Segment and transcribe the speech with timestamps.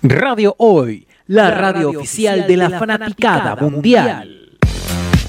[0.00, 4.56] Radio Hoy, la radio oficial de la fanaticada mundial.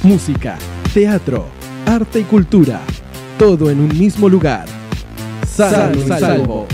[0.04, 0.60] Música,
[0.94, 1.48] teatro,
[1.88, 2.80] arte y cultura,
[3.40, 4.68] todo en un mismo lugar.
[5.48, 6.68] Sano y salvo.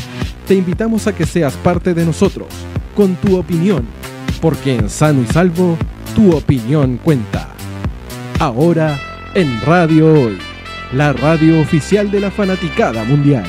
[0.45, 2.49] Te invitamos a que seas parte de nosotros,
[2.97, 3.85] con tu opinión,
[4.41, 5.77] porque en Sano y Salvo,
[6.13, 7.47] tu opinión cuenta.
[8.39, 8.99] Ahora,
[9.35, 10.37] en Radio Hoy,
[10.91, 13.45] la radio oficial de la fanaticada mundial.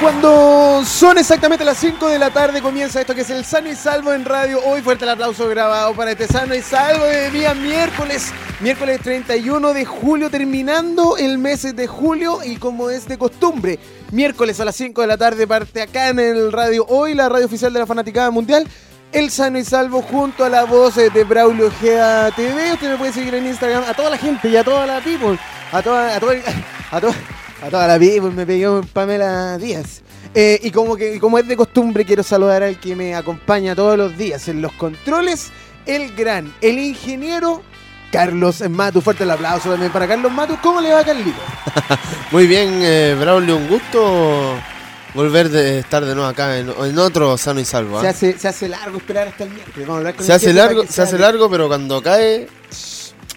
[0.00, 3.74] Cuando son exactamente las 5 de la tarde comienza esto que es el Sano y
[3.74, 4.60] Salvo en radio.
[4.64, 9.72] Hoy fuerte el aplauso grabado para este Sano y Salvo de día miércoles, miércoles 31
[9.72, 13.80] de julio, terminando el mes de julio y como es de costumbre,
[14.12, 17.46] miércoles a las 5 de la tarde parte acá en el radio Hoy, la radio
[17.46, 18.68] oficial de la Fanaticada Mundial.
[19.10, 22.72] El Sano y Salvo junto a la voz de Braulio Ojeda TV.
[22.74, 25.36] Usted me puede seguir en Instagram a toda la gente y a toda la people.
[25.72, 26.34] A toda, a toda,
[26.90, 27.14] a toda,
[27.62, 30.02] a toda la people me pidió Pamela Díaz.
[30.34, 33.96] Eh, y como que como es de costumbre, quiero saludar al que me acompaña todos
[33.96, 35.50] los días en los controles,
[35.86, 37.62] el gran, el ingeniero
[38.12, 39.00] Carlos Matu.
[39.00, 40.56] Fuerte el aplauso también para Carlos Matu.
[40.62, 41.38] ¿Cómo le va, Carlito?
[42.30, 44.54] Muy bien, eh, Braulio, un gusto
[45.14, 47.98] volver de estar de nuevo acá en, en otro sano y salvo.
[47.98, 48.02] ¿ah?
[48.02, 49.88] Se, hace, se hace largo esperar hasta el miércoles.
[49.88, 52.48] Vamos a hablar con Se hace largo, se hace largo, pero cuando cae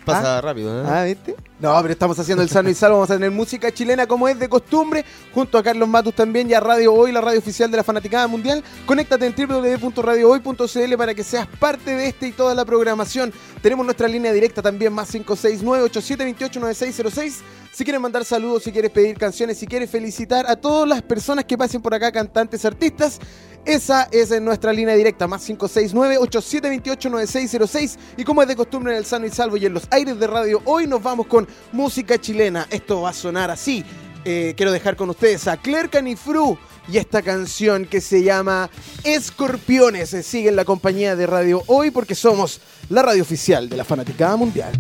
[0.06, 0.42] pasa ¿Ah?
[0.42, 0.82] rápido.
[0.82, 0.86] ¿eh?
[0.88, 1.36] Ah, ¿viste?
[1.60, 2.96] No, pero estamos haciendo el sano y salvo.
[2.98, 6.56] Vamos a tener música chilena como es de costumbre, junto a Carlos Matus también y
[6.56, 8.64] a Radio Hoy, la radio oficial de la Fanaticada Mundial.
[8.88, 13.32] Conéctate en www.radiohoy.cl para que seas parte de este y toda la programación.
[13.62, 17.36] Tenemos nuestra línea directa también, más 569-8728-9606.
[17.72, 21.46] Si quieres mandar saludos, si quieres pedir canciones, si quieres felicitar a todas las personas
[21.46, 23.20] que pasen por acá, cantantes, artistas,
[23.66, 27.98] esa es en nuestra línea directa, más 569-8728-9606.
[28.18, 30.28] Y como es de costumbre en el Sano y Salvo y en los aires de
[30.28, 32.68] radio, hoy nos vamos con música chilena.
[32.70, 33.84] Esto va a sonar así.
[34.24, 38.70] Eh, quiero dejar con ustedes a Claire Canifru y esta canción que se llama
[39.04, 40.14] Escorpiones.
[40.14, 43.84] Eh, Sigue en la compañía de Radio Hoy porque somos la radio oficial de la
[43.84, 44.72] Fanaticada Mundial.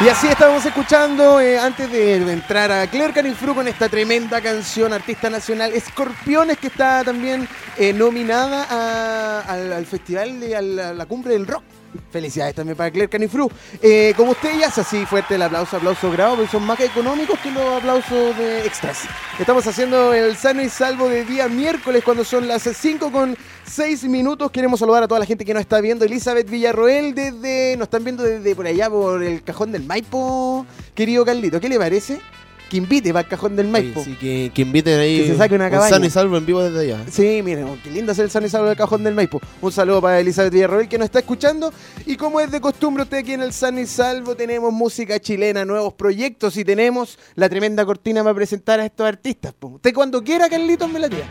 [0.00, 4.92] Y así estábamos escuchando, eh, antes de entrar a Claire Canifru con esta tremenda canción,
[4.92, 10.60] artista nacional, Escorpiones, que está también eh, nominada al, al festival de
[10.94, 11.62] la cumbre del rock.
[12.10, 13.50] Felicidades también para Claire Canifru.
[13.82, 17.38] Eh, como usted ya hace así, fuerte el aplauso, aplauso grabado, porque son más económicos
[17.40, 19.02] que los aplausos de extras.
[19.38, 24.04] Estamos haciendo el sano y salvo de día miércoles, cuando son las 5 con 6
[24.04, 24.50] minutos.
[24.50, 26.04] Queremos saludar a toda la gente que nos está viendo.
[26.04, 30.66] Elizabeth Villarroel, desde, nos están viendo desde por allá, por el cajón del Maipo.
[30.94, 32.20] Querido Carlito, ¿qué le parece?
[32.70, 34.00] Que invite para el cajón del Maipo.
[34.00, 35.90] Oye, sí, que, que inviten ahí Que se saque una un cabaña.
[35.90, 37.04] sano y salvo en vivo desde allá.
[37.10, 39.40] Sí, miren, oh, qué lindo hacer el sano y salvo del cajón del Maipo.
[39.60, 41.72] Un saludo para Elizabeth Villarroel que nos está escuchando.
[42.06, 45.64] Y como es de costumbre, usted aquí en el sano y salvo tenemos música chilena,
[45.64, 49.54] nuevos proyectos y tenemos la tremenda cortina para presentar a estos artistas.
[49.60, 51.26] Usted cuando quiera, Carlitos, me la tira.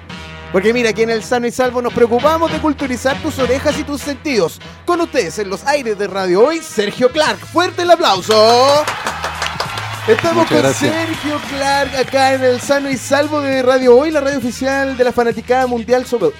[0.52, 3.84] Porque mira, aquí en el Sano y Salvo nos preocupamos de culturizar tus orejas y
[3.84, 4.62] tus sentidos.
[4.86, 7.40] Con ustedes en los aires de Radio Hoy, Sergio Clark.
[7.40, 8.36] Fuerte el aplauso.
[10.08, 10.94] Estamos Muchas con gracias.
[10.94, 15.04] Sergio Clark acá en el Sano y Salvo de Radio Hoy, la radio oficial de
[15.06, 16.06] la Fanaticada Mundial.
[16.06, 16.34] Somos,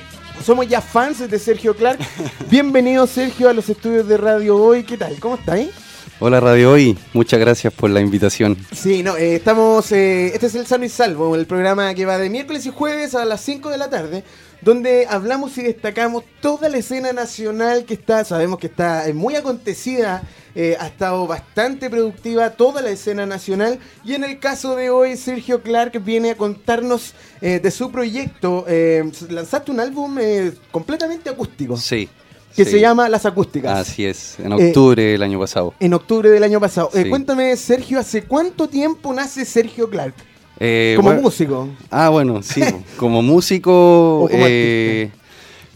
[0.44, 1.98] somos ya fans de Sergio Clark.
[2.50, 4.84] Bienvenido, Sergio, a los estudios de Radio Hoy.
[4.84, 5.18] ¿Qué tal?
[5.18, 5.70] ¿Cómo estáis?
[6.26, 8.56] Hola Radio Hoy, muchas gracias por la invitación.
[8.72, 9.92] Sí, no, eh, estamos.
[9.92, 13.14] eh, este es el Sano y Salvo, el programa que va de miércoles y jueves
[13.14, 14.24] a las 5 de la tarde,
[14.62, 19.36] donde hablamos y destacamos toda la escena nacional que está, sabemos que está eh, muy
[19.36, 20.24] acontecida,
[20.56, 23.80] eh, ha estado bastante productiva toda la escena nacional.
[24.04, 28.66] Y en el caso de hoy, Sergio Clark viene a contarnos eh, de su proyecto.
[29.30, 32.08] lanzaste un álbum eh, completamente acústico, Sí.
[32.56, 32.72] Que sí.
[32.72, 33.80] se llama Las Acústicas.
[33.80, 35.74] Así es, en octubre del año pasado.
[35.80, 36.90] En octubre del año pasado.
[36.94, 40.14] Eh, cuéntame, Sergio, ¿hace cuánto tiempo nace Sergio Clark?
[40.60, 41.68] Eh, Como bueno- músico.
[41.90, 42.62] Ah, bueno, sí.
[42.98, 45.10] como músico, como eh,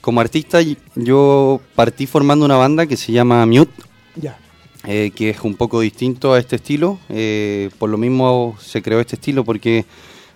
[0.02, 0.60] como artista,
[0.96, 3.74] yo partí formando una banda que se llama Mute,
[4.16, 4.38] Ya.
[4.86, 7.00] eh, que es un poco distinto a este estilo.
[7.09, 9.86] Eh, por lo mismo se creó este estilo porque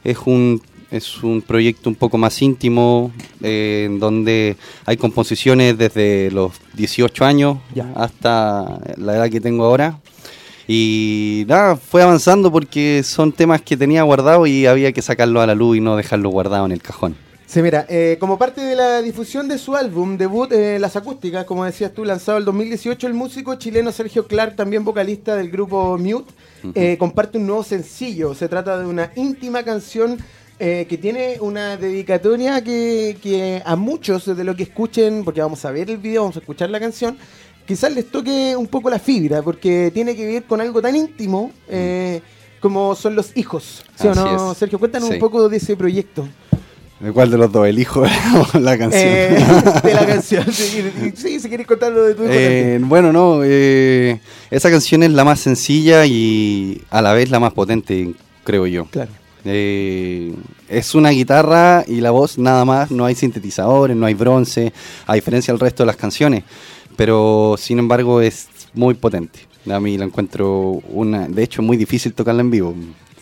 [0.03, 3.11] es un es un proyecto un poco más íntimo,
[3.41, 7.91] eh, en donde hay composiciones desde los 18 años Ya.
[7.95, 9.99] hasta la edad que tengo ahora.
[10.67, 15.47] Y nada, fue avanzando porque son temas que tenía guardado y había que sacarlo a
[15.47, 17.15] la luz y no dejarlo guardado en el cajón.
[17.45, 21.43] Sí, mira, eh, como parte de la difusión de su álbum debut, eh, Las Acústicas,
[21.43, 25.97] como decías tú, lanzado el 2018, el músico chileno Sergio Clark, también vocalista del grupo
[25.97, 26.31] Mute,
[26.75, 28.33] eh, comparte un nuevo sencillo.
[28.35, 30.17] Se trata de una íntima canción
[30.63, 35.65] eh, que tiene una dedicatoria que, que a muchos de lo que escuchen, porque vamos
[35.65, 37.17] a ver el video, vamos a escuchar la canción,
[37.65, 41.51] quizás les toque un poco la fibra, porque tiene que ver con algo tan íntimo.
[41.67, 42.21] eh,
[42.59, 43.83] como son los hijos.
[43.99, 44.57] ¿Sí o Así no, es.
[44.59, 44.77] Sergio?
[44.77, 45.15] Cuéntanos Sí.
[45.15, 46.27] un poco de ese proyecto.
[46.99, 47.65] ¿De cuál de los dos?
[47.67, 49.01] ¿El hijo o la canción?
[49.03, 49.35] Eh,
[49.83, 50.45] de la canción.
[50.53, 50.83] Sí,
[51.15, 54.19] sí, si quieres contarlo de tu hijo Eh, bueno, no, eh,
[54.51, 58.13] esa canción es la más sencilla y a la vez la más potente,
[58.43, 58.85] creo yo.
[58.91, 59.09] Claro.
[59.45, 60.33] Eh,
[60.69, 64.71] es una guitarra y la voz nada más, no hay sintetizadores, no hay bronce,
[65.07, 66.43] a diferencia del resto de las canciones,
[66.95, 69.39] pero sin embargo es muy potente.
[69.69, 72.75] A mí la encuentro una, de hecho muy difícil tocarla en vivo.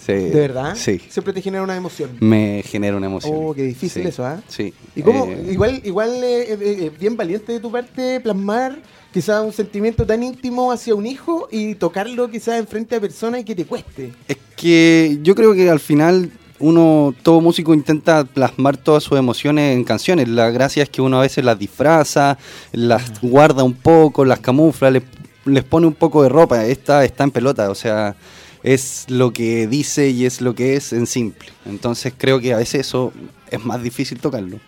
[0.06, 0.76] Se- ¿De verdad?
[0.76, 2.12] Sí, Siempre te genera una emoción.
[2.20, 3.34] me genera una emoción.
[3.36, 4.42] Oh, qué difícil Sí, eso, ¿ah?
[4.48, 4.74] Sí.
[4.96, 5.26] ¿Y cómo?
[5.26, 8.78] Eh, igual, igual eh, eh, eh, bien valiente de tu parte plasmar
[9.14, 13.44] quizás un sentimiento tan íntimo hacia un hijo y tocarlo quizás enfrente a personas y
[13.44, 14.14] que te cueste.
[14.28, 19.76] Es que yo creo que al final uno, todo músico intenta plasmar todas sus emociones
[19.76, 20.28] en canciones.
[20.28, 22.38] La gracia es que uno a veces las disfraza,
[22.72, 25.04] las guarda un poco, las camufla, les,
[25.46, 26.66] les pone un poco de ropa.
[26.66, 28.16] Esta está en pelota, o sea,
[28.64, 31.50] es lo que dice y es lo que es en simple.
[31.66, 33.14] Entonces creo que a veces eso
[33.50, 34.60] es más difícil tocarlo.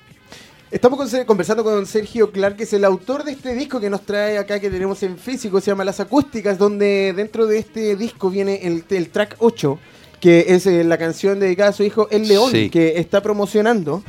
[0.72, 4.02] Estamos con- conversando con Sergio Clark, que es el autor de este disco que nos
[4.06, 8.30] trae acá, que tenemos en físico, se llama Las Acústicas, donde dentro de este disco
[8.30, 9.78] viene el, el track 8,
[10.22, 12.70] que es eh, la canción dedicada a su hijo El León, Sí.
[12.70, 14.02] que está promocionando.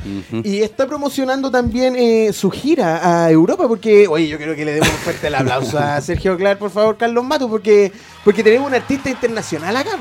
[0.43, 4.73] Y está promocionando también eh, su gira a Europa, porque, oye, yo quiero que le
[4.75, 7.91] demos un fuerte el aplauso a Sergio Clark, por favor, Carlos Mato, porque,
[8.23, 9.97] porque tenemos un artista internacional acá.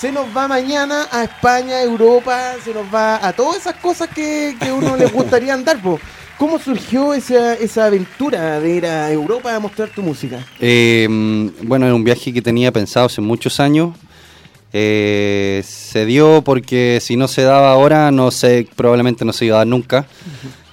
[0.00, 4.08] Se nos va mañana a España, a Europa, se nos va a todas esas cosas
[4.08, 5.98] que, que uno les gustaría andar, po.
[6.36, 10.38] ¿Cómo surgió esa, esa aventura de ir a Europa a mostrar tu música?
[10.60, 13.96] Eh, mm, bueno, era un viaje que tenía pensado hace muchos años.
[14.72, 19.56] Eh, se dio porque si no se daba ahora, no sé, probablemente no se iba
[19.56, 20.06] a dar nunca.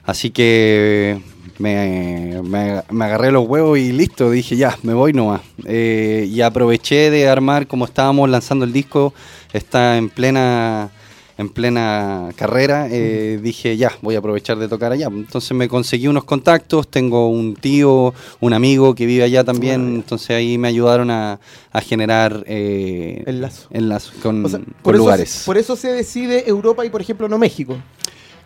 [0.05, 1.19] Así que
[1.57, 5.41] me, me- me agarré los huevos y listo, dije ya, me voy nomás.
[5.65, 9.13] Eh, y aproveché de armar, como estábamos lanzando el disco,
[9.53, 10.89] está en plena
[11.37, 15.07] en plena carrera, eh, dije ya, voy a aprovechar de tocar allá.
[15.07, 20.29] Entonces me conseguí unos contactos, tengo un tío, un amigo que vive allá también, entonces
[20.29, 21.41] ahí me ayudaron a,
[21.73, 23.41] a generar eh, El
[23.89, 24.11] lazo.
[24.23, 25.43] con, O sea, con por, eso, lugares.
[25.45, 27.75] por eso se decide Europa y, por ejemplo, no México.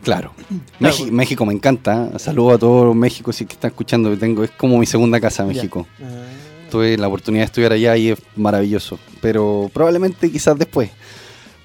[0.03, 0.33] Claro.
[0.79, 2.17] México, México me encanta.
[2.19, 4.17] Saludo a todo México si que está escuchando.
[4.17, 5.87] Tengo, es como mi segunda casa, México.
[6.01, 6.05] Ah.
[6.71, 8.99] Tuve la oportunidad de estudiar allá y es maravilloso.
[9.21, 10.89] Pero probablemente quizás después.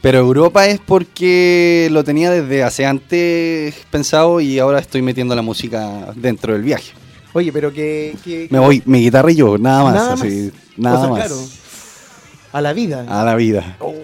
[0.00, 5.40] Pero Europa es porque lo tenía desde hace antes pensado y ahora estoy metiendo la
[5.42, 6.92] música dentro del viaje.
[7.32, 8.14] Oye, pero que...
[8.22, 9.94] que- Me voy, mi guitarra y yo, nada más.
[9.94, 10.78] Nada así, más.
[10.78, 11.18] nada O sea, más.
[11.26, 11.40] claro,
[12.52, 13.06] a la vida.
[13.08, 13.76] A la vida.
[13.80, 13.94] Oh,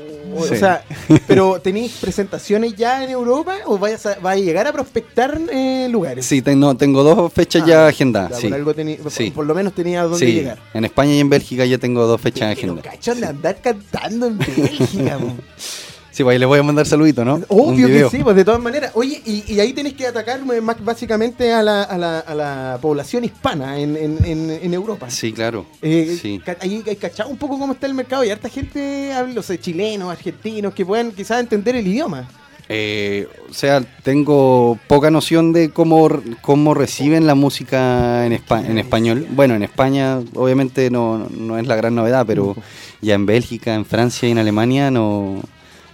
[0.47, 0.55] Sí.
[0.55, 0.85] O sea,
[1.27, 5.89] pero ¿tenéis presentaciones ya en Europa o vayas a, vais a llegar a prospectar eh,
[5.91, 6.27] lugares?
[6.27, 8.39] Sí, tengo, tengo dos fechas Ah, ya agendadas.
[8.39, 8.49] Sí.
[8.49, 9.31] por, algo tení- por- Sí.
[9.31, 10.59] por lo menos tenía dónde llegar.
[10.75, 12.85] en España y en Bélgica ya tengo dos fechas Pero agendadas.
[12.97, 15.19] cachón de andar cantando en Bélgica.
[16.21, 17.41] Sí, pues ahí voy a mandar saludito, ¿no?
[17.49, 18.91] Obvio que sí, pues de todas maneras.
[18.93, 22.35] Oye, y, y ahí tenés que atacar eh, más básicamente a la, a la, a
[22.35, 25.09] la población hispana en, en, en, en Europa.
[25.09, 25.65] Sí, claro.
[25.81, 26.43] Eh, sí.
[26.61, 30.11] Ahí hay cachado un poco cómo está el mercado y harta gente, o sea, chilenos,
[30.11, 32.29] argentinos, que puedan quizás entender el idioma.
[32.69, 36.07] Eh, o sea, tengo poca noción de cómo,
[36.43, 39.27] cómo reciben la música en, espa- en español.
[39.31, 42.55] Bueno, en España obviamente no, no es la gran novedad, pero
[43.01, 45.41] ya en Bélgica, en Francia y en Alemania no,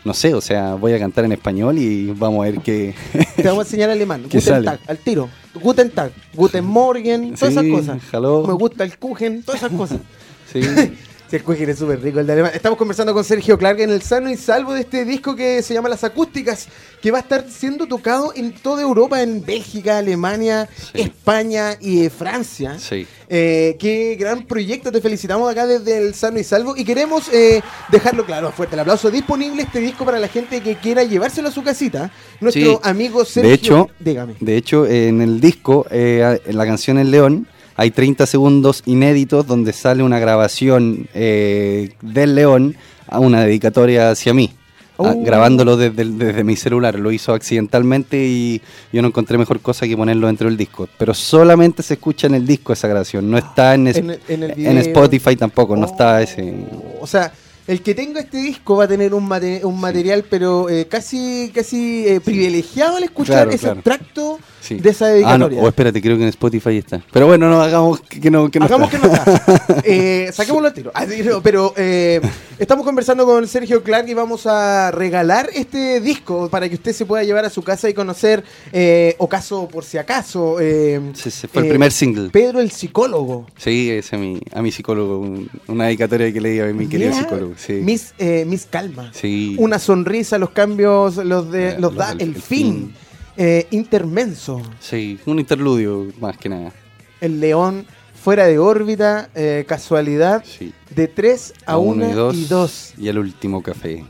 [0.07, 0.33] no sé.
[0.35, 2.95] O sea, voy a cantar en español y vamos a ver qué...
[3.37, 4.23] Te vamos a enseñar alemán.
[4.31, 4.65] ¿Qué Guten sale?
[4.65, 5.29] Tag, al tiro.
[5.61, 8.03] Guten Tag, Guten Morgen, todas Sí, esas cosas.
[8.13, 8.47] hello.
[8.47, 9.99] Me gusta el Kuchen, todas esas cosas.
[10.53, 10.61] Sí.
[11.29, 12.53] Sí, el es súper rico, el de alemán.
[12.55, 15.75] Estamos conversando con Sergio Clark en el sano y salvo de este disco que se
[15.75, 16.69] llama Las Acústicas,
[17.03, 21.01] que va a estar siendo tocado en toda Europa, en Bélgica, Alemania, Sí.
[21.01, 22.79] España y eh, Francia.
[22.79, 23.09] Sí.
[23.29, 27.61] Eh, qué gran proyecto, te felicitamos acá desde el Sano y Salvo y queremos eh,
[27.91, 31.53] dejarlo claro, fuerte el aplauso, disponible este disco para la gente que quiera llevárselo a
[31.53, 32.13] su casita.
[32.41, 32.79] Nuestro Sí.
[32.85, 34.37] amigo Sergio, De hecho, dígame.
[34.39, 39.73] De hecho, en el disco, en la canción El León, hay 30 segundos inéditos donde
[39.73, 42.77] sale una grabación eh, del León
[43.09, 44.51] a una dedicatoria hacia mí.
[44.55, 44.57] a-
[44.99, 45.23] Oh.
[45.23, 48.63] grabándolo desde, desde mi celular, lo hizo accidentalmente y
[48.95, 50.89] yo no encontré mejor cosa que ponerlo dentro del disco.
[50.97, 54.21] Pero solamente se escucha en el disco esa grabación, no está en, es- En el-
[54.29, 54.79] en el en video.
[54.79, 56.55] Spotify tampoco, no está ese.
[56.99, 57.31] O sea,
[57.67, 61.51] el que tenga este disco va a tener un, mate- un material, pero eh, casi
[61.55, 63.81] casi eh, privilegiado al escuchar Claro, ese claro.
[63.81, 64.75] extracto Sí.
[64.77, 65.15] de esa Ah, no,
[65.49, 65.63] dedicatoria.
[65.63, 67.01] o espérate, creo que en Spotify está.
[67.13, 69.01] Pero bueno, no hagamos que, no, que no Hagamos está.
[69.01, 69.83] que no está.
[69.85, 70.91] Eh, saquémoslo al tiro.
[70.95, 71.07] Ah,
[71.43, 72.21] pero eh,
[72.59, 77.07] estamos conversando con Sergio Clark y vamos a regalar este disco para que usted se
[77.07, 78.43] pueda llevar a su casa y conocer,
[78.73, 80.57] eh, o caso por si acaso.
[80.61, 82.31] eh, Sí, sí, fue el eh, primer single.
[82.31, 83.47] Pedro el psicólogo.
[83.57, 86.87] Sí, ese a mi, a mi psicólogo, un- una dedicatoria que le di a mi
[86.89, 87.55] querido psicólogo.
[87.57, 87.75] sí.
[87.75, 89.13] Miss, eh, Miss Calma.
[89.15, 89.55] Sí.
[89.59, 92.43] Una sonrisa, los cambios los, de, los los da el, el fin.
[92.43, 92.95] fin.
[93.37, 94.63] Eh, intermenso.
[94.81, 96.73] Sí, un interludio más que nada.
[97.21, 97.87] El león
[98.23, 99.29] fuera de órbita.
[99.35, 100.43] eh, casualidad.
[100.47, 100.73] Sí.
[100.95, 102.95] De 3 a 1 uno y 2.
[102.99, 104.05] Y el último café.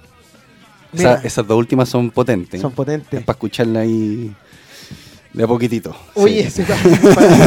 [0.92, 2.61] Esa- esas dos últimas son potentes.
[2.61, 3.21] Son potentes.
[3.21, 4.35] Es para escucharla ahí
[5.33, 5.95] de a poquitito.
[6.14, 6.62] Oye, Sí.
[6.62, 6.80] para,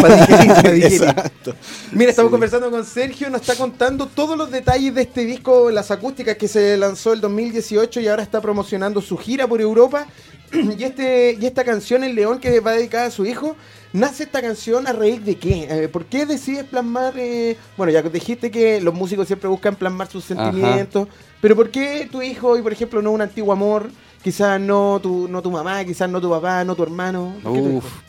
[0.01, 0.93] para digerir, para digerir.
[1.01, 1.55] Exacto.
[1.93, 2.33] Mira, estamos Sí.
[2.33, 6.48] conversando con Sergio, nos está contando todos los detalles de este disco, las acústicas que
[6.48, 10.05] se lanzó el 2018 y ahora está promocionando su gira por Europa.
[10.77, 13.55] Y, este, y esta canción, El León, que va dedicada a su hijo,
[13.93, 15.67] ¿nace esta canción a raíz de qué?
[15.69, 20.07] Eh, ¿Por qué decides plasmar, eh, bueno, ya dijiste que los músicos siempre buscan plasmar
[20.07, 20.51] sus Ajá.
[20.51, 21.07] sentimientos,
[21.41, 23.89] pero ¿por qué tu hijo y, por ejemplo, no un antiguo amor?
[24.21, 27.35] Quizás no tu, no tu mamá, quizás no tu papá, no tu hermano.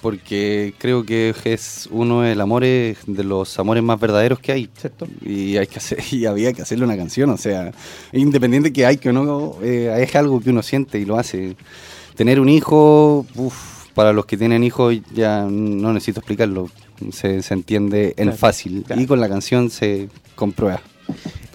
[0.03, 4.69] Porque creo que es uno del amor de los amores más verdaderos que hay.
[4.77, 5.07] ¿Cierto?
[5.23, 7.71] Y hay que hacer, y había que hacerle una canción, o sea,
[8.13, 11.55] independiente que hay que no, eh, es algo que uno siente y lo hace.
[12.21, 16.69] Tener un hijo, uf, para los que tienen hijos ya no necesito explicarlo,
[17.13, 19.01] se, se entiende en Claro, fácil claro.
[19.01, 20.83] y con la canción se comprueba.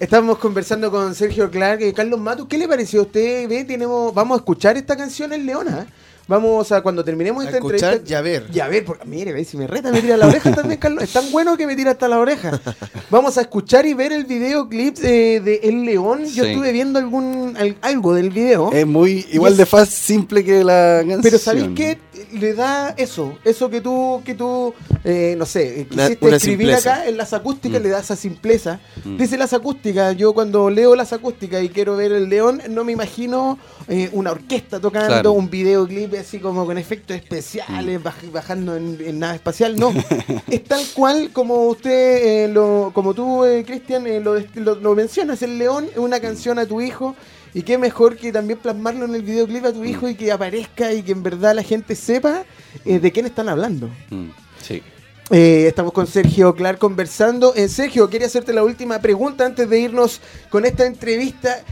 [0.00, 2.48] Estamos conversando con Sergio Clark y Carlos Matus.
[2.48, 3.48] ¿Qué le pareció a usted?
[3.48, 5.86] Ve, tenemos, vamos a escuchar esta canción en Leona.
[6.28, 8.12] Vamos a, cuando terminemos A esta escuchar entrevista.
[8.12, 8.46] y a ver.
[8.52, 11.04] Y a ver, porque, mire, ve, si me reta, me tira la oreja también, Carlos.
[11.04, 12.60] Es tan bueno que me tira hasta la oreja.
[13.10, 16.24] Vamos a escuchar y ver el videoclip eh, de El León.
[16.24, 16.50] Yo Sí.
[16.50, 18.72] estuve viendo algún al- algo del video.
[18.72, 21.22] Es muy igual es- de fácil, simple que la canción.
[21.22, 21.98] Pero ¿sabéis qué?
[22.32, 24.72] Le da eso, eso que tú, que tú
[25.04, 26.94] eh, no sé, eh, quisiste una escribir simpleza.
[26.94, 27.84] acá en las acústicas, Mm.
[27.84, 28.80] le da esa simpleza.
[29.04, 29.16] Mm.
[29.16, 32.92] Dice las acústicas, yo cuando leo las acústicas y quiero ver el león, no me
[32.92, 33.58] imagino
[33.88, 35.32] eh, una orquesta tocando, Claro.
[35.32, 39.92] un videoclip así como con efectos especiales, baj- bajando en, en nave espacial, no.
[40.50, 45.58] es tal cual como usted, eh, lo, como tú, Cristian, lo, lo- lo mencionas, el
[45.58, 47.14] león es una canción a tu hijo.
[47.54, 50.92] Y qué mejor que también plasmarlo en el videoclip a tu hijo y que aparezca
[50.92, 52.44] y que en verdad la gente sepa
[52.84, 53.88] eh, de quién están hablando.
[54.10, 54.28] Mm,
[54.62, 54.82] sí.
[55.30, 57.54] Eh, estamos con Sergio Clark conversando.
[57.54, 60.20] Eh, Sergio, quería hacerte la última pregunta antes de irnos
[60.50, 61.62] con esta entrevista.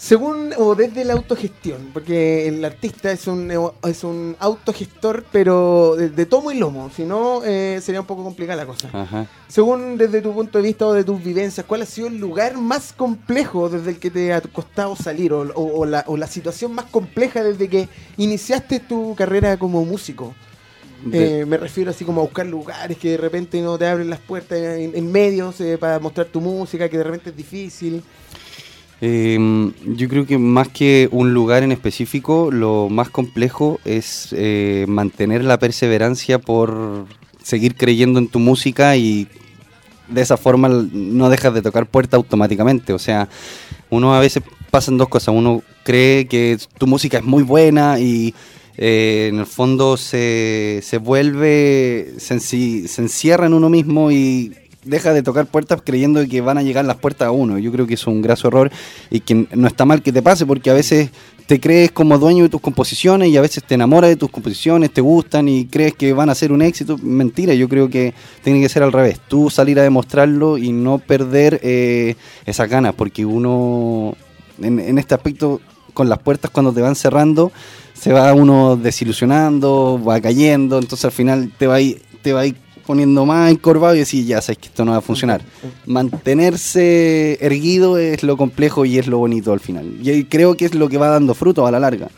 [0.00, 3.50] Según o desde la autogestión, porque el artista es un,
[3.82, 8.22] es un autogestor, pero de, de tomo y lomo, si no eh, sería un poco
[8.22, 8.88] complicada la cosa.
[8.92, 9.26] Ajá.
[9.48, 12.56] Según desde tu punto de vista o de tus vivencias, ¿cuál ha sido el lugar
[12.58, 16.28] más complejo desde el que te ha costado salir o, o- o la, o la
[16.28, 17.88] situación más compleja desde que
[18.18, 20.32] iniciaste tu carrera como músico?
[21.04, 24.10] De- Eh, me refiero así como a buscar lugares que de repente no te abren
[24.10, 28.02] las puertas en, en medios eh, para mostrar tu música, que de repente es difícil.
[29.00, 34.86] Eh, yo creo que más que un lugar en específico, lo más complejo es eh,
[34.88, 37.06] mantener la perseverancia por
[37.42, 39.28] seguir creyendo en tu música y
[40.08, 42.92] de esa forma no dejas de tocar puertas automáticamente.
[42.92, 43.28] O sea,
[43.90, 45.34] uno a veces pasan dos cosas.
[45.34, 48.34] Uno cree que tu música es muy buena y
[48.76, 54.54] eh, en el fondo se, se vuelve, se, se encierra en uno mismo y
[54.88, 57.58] deja de tocar puertas creyendo que van a llegar las puertas a uno.
[57.58, 58.70] Yo creo que es un graso error
[59.10, 61.10] y que no está mal que te pase porque a veces
[61.46, 64.92] te crees como dueño de tus composiciones y a veces te enamoras de tus composiciones,
[64.92, 66.98] te gustan y crees que van a ser un éxito.
[66.98, 69.20] Mentira, yo creo que tiene que ser al revés.
[69.28, 74.14] Tú salir a demostrarlo y no perder eh, esas ganas porque uno
[74.60, 75.60] en, en este aspecto
[75.94, 77.50] con las puertas cuando te van cerrando
[77.98, 82.40] se va uno desilusionando, va cayendo, entonces al final te va a ir, te va
[82.40, 82.56] a ir
[82.88, 85.42] poniendo más encorvado y decir, ya sabes que esto no va a funcionar.
[85.86, 89.86] Mantenerse erguido es lo complejo y es lo bonito al final.
[90.02, 92.08] Y creo que es lo que va dando fruto a la larga.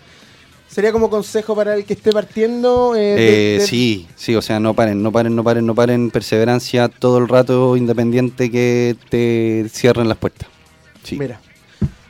[0.68, 2.94] ¿Sería como consejo para el que esté partiendo?
[2.94, 5.74] eh, Eh, de- de- sí, sí, o sea, no paren, no paren, no paren, no
[5.74, 10.48] paren, perseverancia todo el rato independiente que te cierren las puertas.
[11.02, 11.16] Sí.
[11.18, 11.40] Mira.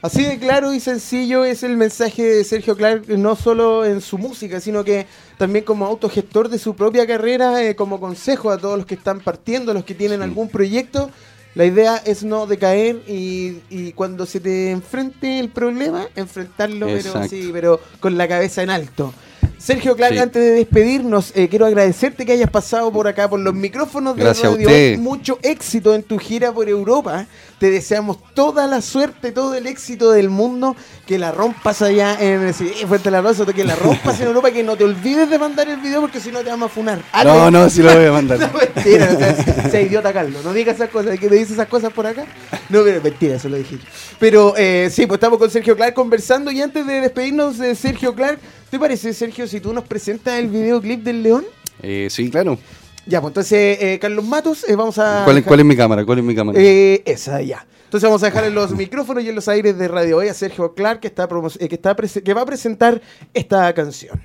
[0.02, 4.16] Así de claro y sencillo es el mensaje de Sergio Clark, no solo en su
[4.18, 5.06] música, sino que
[5.40, 9.20] también como autogestor de su propia carrera, eh, como consejo a todos los que están
[9.20, 10.24] partiendo, los que tienen Sí.
[10.24, 11.10] algún proyecto.
[11.54, 17.26] La idea es no decaer y, y cuando se te enfrente el problema, enfrentarlo, pero,
[17.26, 19.14] sí, pero con la cabeza en alto.
[19.62, 20.18] Sergio Clark, Sí.
[20.18, 24.22] antes de despedirnos, eh, quiero agradecerte que hayas pasado por acá, por los micrófonos de
[24.24, 24.92] Gracias a Radio usted.
[24.92, 24.96] Hoy.
[24.98, 27.26] Mucho éxito en tu gira por Europa.
[27.58, 30.74] Te deseamos toda la suerte, todo el éxito del mundo.
[31.06, 34.50] Que la rompas allá en sí, Fuerte la Rosa, que la rompas en Europa.
[34.50, 37.02] Que no te olvides de mandar el video porque si no te vamos a funar.
[37.12, 38.38] Ale- No, no, sí lo voy a mandar.
[38.40, 41.92] no, mentira, sea, sea idiota Carlos, no digas esas cosas, que me dice esas cosas
[41.92, 42.24] por acá.
[42.70, 43.84] No, pero mentira, eso lo dije yo.
[44.18, 48.14] Pero eh, sí, pues estamos con Sergio Clark conversando y antes de despedirnos de Sergio
[48.14, 48.38] Clark,
[48.70, 51.44] ¿te parece, Sergio, si tú nos presentas el videoclip del León?
[51.82, 52.58] Eh, sí, claro.
[53.06, 55.22] Ya, pues entonces, eh, Carlos Matos, eh, vamos a...
[55.24, 56.04] ¿Cuál, es- ¿Cuál es mi cámara?
[56.04, 56.58] ¿Cuál es mi cámara?
[56.60, 57.66] Eh, esa, ya.
[57.84, 60.34] Entonces vamos a dejar en los micrófonos y en los aires de Radio Hoy a
[60.34, 63.00] Sergio Clark que, está que, está que va a presentar
[63.34, 64.20] esta canción.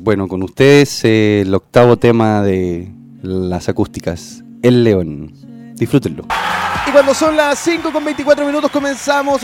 [0.00, 2.90] Bueno, con ustedes el octavo tema de
[3.22, 5.32] las acústicas, El León.
[5.74, 6.24] Disfrútenlo.
[6.88, 9.42] Y cuando son las 5 con 24 minutos comenzamos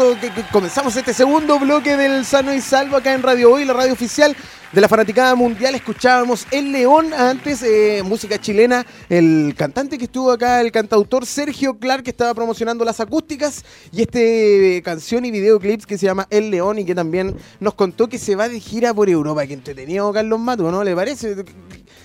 [0.52, 4.36] comenzamos este segundo bloque del Sano y Salvo acá en Radio Hoy, la radio oficial
[4.70, 5.74] de la Fanaticada Mundial.
[5.74, 11.78] Escuchábamos El León, antes eh, música chilena, el cantante que estuvo acá, el cantautor Sergio
[11.80, 16.28] Clark que estaba promocionando las acústicas y este eh, canción y videoclips que se llama
[16.30, 19.44] El León y que también nos contó que se va de gira por Europa.
[19.48, 20.84] Que entretenido Carlos Mato, ¿no?
[20.84, 21.44] ¿Le parece?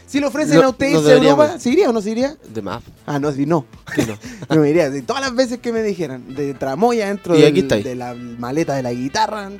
[0.07, 1.59] Si le ofrecen No- a usted no Europa.
[1.59, 2.35] ¿se iría o no se iría?
[2.53, 2.81] De más.
[3.05, 3.45] Ah, no, no.
[3.45, 3.65] no.
[4.49, 7.95] no me diría, de todas las veces que me dijeran, de tramoya dentro del- de
[7.95, 9.51] la maleta de la guitarra,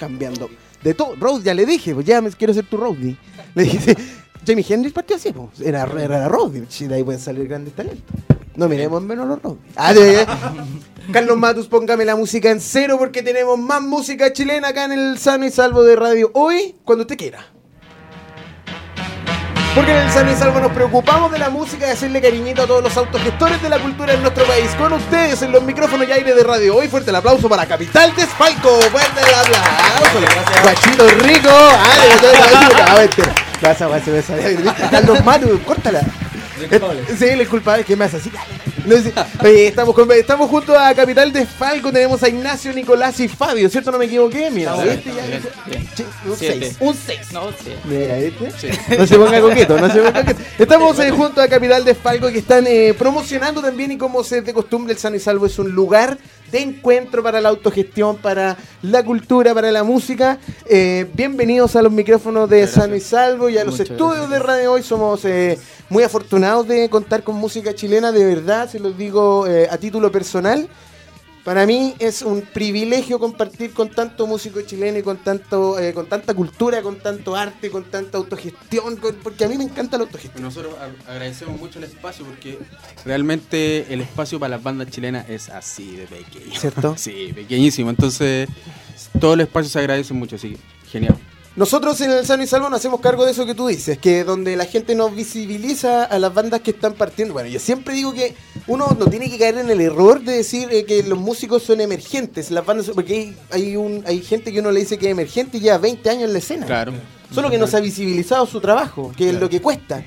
[0.00, 0.50] cambiando.
[0.82, 3.16] De todo, Rose, ya le dije, pues ya me quiero ser tu Rodney.
[3.54, 3.96] Le dije,
[4.44, 8.02] Jamie Hendrix partió así, pues, era, era Rodney, de ahí pueden salir grandes talentos.
[8.56, 9.60] No miremos menos los Rodney.
[9.76, 10.26] Ah, de-
[11.12, 15.18] Carlos Matus, póngame la música en cero porque tenemos más música chilena acá en el
[15.18, 16.30] Sano y Salvo de Radio.
[16.34, 17.46] Hoy, cuando usted quiera.
[19.74, 22.66] Porque en el Sano y Salvo nos preocupamos de la música y hacerle cariñito a
[22.66, 24.70] todos los autogestores de la cultura en nuestro país.
[24.76, 26.76] Con ustedes en los micrófonos y aire de radio.
[26.76, 28.68] Hoy fuerte el aplauso para Capital Desfalco.
[28.82, 30.62] Fuerte el aplauso.
[30.62, 31.48] Guachito rico.
[31.50, 33.06] Ah.
[33.62, 36.00] Vas a vas a vas a- Carlos Manu, córtala.
[37.18, 38.30] Sí, el culpable que me hace así.
[39.42, 41.92] Oye, estamos, con- estamos junto a Capital Desfalco.
[41.92, 43.68] Tenemos a Ignacio, Nicolás y Fabio.
[43.68, 43.90] ¿Cierto?
[43.92, 44.50] No me equivoqué.
[44.50, 45.10] Mira, ¿viste?
[45.12, 46.58] Ya- Sí, un Siete.
[46.66, 46.76] 6.
[46.80, 47.32] Un 6.
[47.32, 47.42] No.
[47.84, 48.96] Mira, ¿viste?
[48.98, 50.40] No se ponga coqueto, no se ponga coqueto.
[50.58, 54.38] Estamos eh, junto a Capital de Falco que están eh, promocionando también y como se
[54.38, 56.18] es de costumbre el Sano y Salvo es un lugar
[56.52, 60.38] de encuentro para la autogestión, para la cultura, para la música.
[60.66, 64.72] Eh, bienvenidos a los micrófonos de Sano y Salvo y a los estudios de Radio
[64.74, 64.82] Hoy.
[64.82, 69.66] Somos eh, muy afortunados de contar con música chilena, de verdad, se los digo eh,
[69.70, 70.68] a título personal.
[71.44, 76.06] Para mí es un privilegio compartir con tanto músico chileno y con tanto eh, con
[76.06, 80.04] tanta cultura, con tanto arte, con tanta autogestión, con- porque a mí me encanta la
[80.04, 80.40] autogestión.
[80.40, 80.74] Nosotros
[81.08, 82.58] agradecemos mucho el espacio porque
[83.04, 86.54] realmente el espacio para las bandas chilenas es así de pequeño.
[86.58, 86.94] ¿Cierto?
[87.02, 87.90] Sí, pequeñísimo.
[87.90, 88.48] Entonces,
[89.20, 90.58] todo el espacio se agradece mucho, así que
[90.90, 91.16] genial.
[91.54, 94.24] Nosotros en el Sano y Salvo nos hacemos cargo de eso que tú dices, que
[94.24, 97.34] donde la gente nos visibiliza a las bandas que están partiendo.
[97.34, 98.34] Bueno, yo siempre digo que
[98.68, 101.82] uno no tiene que caer en el error de decir eh, que los músicos son
[101.82, 105.06] emergentes, las bandas, son- porque hay, hay, un, hay gente que uno le dice que
[105.06, 106.64] es emergente y lleva 20 años en la escena.
[106.66, 106.94] Claro.
[107.34, 110.02] Solo que no se ha visibilizado su trabajo, que es lo que cuesta.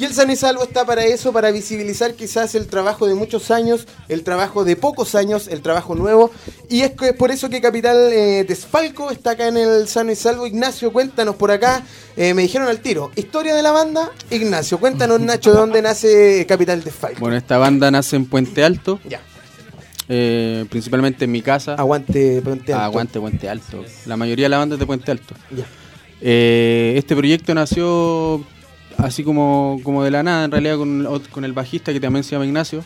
[0.00, 3.50] Y el San y Salvo está para eso, para visibilizar quizás el trabajo de muchos
[3.50, 6.30] años, el trabajo de pocos años, el trabajo nuevo.
[6.70, 10.10] Y es, que es por eso que Capital eh, Desfalco está acá en el Sano
[10.10, 10.46] y Salvo.
[10.46, 11.82] Ignacio, cuéntanos por acá.
[12.16, 14.10] Eh, me dijeron al tiro, historia de la banda.
[14.30, 17.20] Ignacio, cuéntanos Nacho, ¿de dónde nace Capital Desfalco?
[17.20, 19.20] Bueno, esta banda nace en Puente Alto, Ya,
[20.08, 21.74] eh, principalmente en mi casa.
[21.74, 22.84] aguante, Puente Alto.
[22.84, 23.84] Aguante Puente Alto.
[24.06, 25.34] La mayoría de la banda es de Puente Alto.
[25.54, 25.66] Ya.
[26.22, 28.42] Este proyecto nació
[29.02, 32.46] así como, como de la nada, en realidad con, el bajista que también se llama
[32.46, 32.84] Ignacio.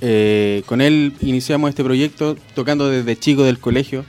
[0.00, 4.04] Eh, con él iniciamos este proyecto tocando desde chico del colegio.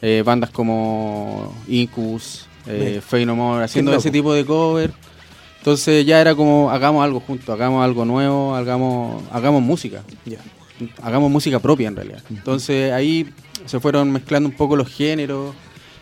[0.00, 3.00] eh, bandas como Incubus, eh.
[3.04, 4.92] Fey No More, haciendo ese tipo de cover.
[5.58, 10.38] Entonces ya era como, hagamos algo juntos, hagamos algo nuevo, hagamos, hagamos música Ya.
[11.02, 12.22] hagamos música propia en realidad.
[12.30, 13.28] Entonces ahí
[13.66, 15.54] se fueron mezclando un poco los géneros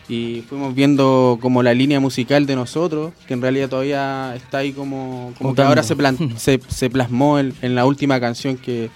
[0.09, 4.71] y fuimos viendo como la línea musical de nosotros, que en realidad todavía está ahí
[4.71, 5.95] como, como que ahora se,
[6.37, 8.89] se, se plasmó en, en la última canción que,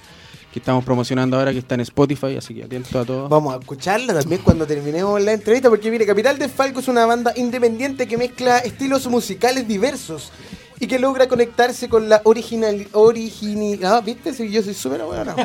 [0.52, 3.30] que estamos promocionando ahora, que está en Spotify, así que atento a todos.
[3.30, 7.06] Vamos a escucharla también cuando terminemos la entrevista, porque mire, Capital del Falco es una
[7.06, 10.32] banda independiente que mezcla estilos musicales diversos
[10.80, 13.98] y que logra conectarse con la original originalidad.
[13.98, 14.34] Ah, ¿viste?
[14.34, 15.36] Sí, yo soy súper bueno.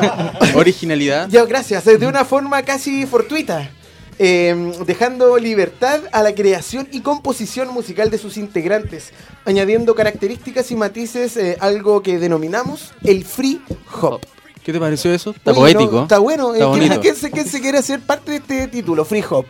[0.54, 1.28] Originalidad.
[1.30, 1.84] ya, gracias.
[1.84, 3.70] De una forma casi fortuita.
[4.18, 9.12] Eh, dejando libertad a la creación y composición musical de sus integrantes,
[9.44, 13.60] añadiendo características y matices, eh, algo que denominamos el free
[14.00, 14.20] hop.
[14.64, 15.30] ¿Qué te pareció eso?
[15.30, 15.92] Está Oye, poético.
[15.96, 16.54] no, está bueno.
[16.54, 17.00] Está Eh, ¿quién- bonito.
[17.00, 19.04] ¿quién, se, quién se quiere hacer parte de este título?
[19.04, 19.46] Free Hop.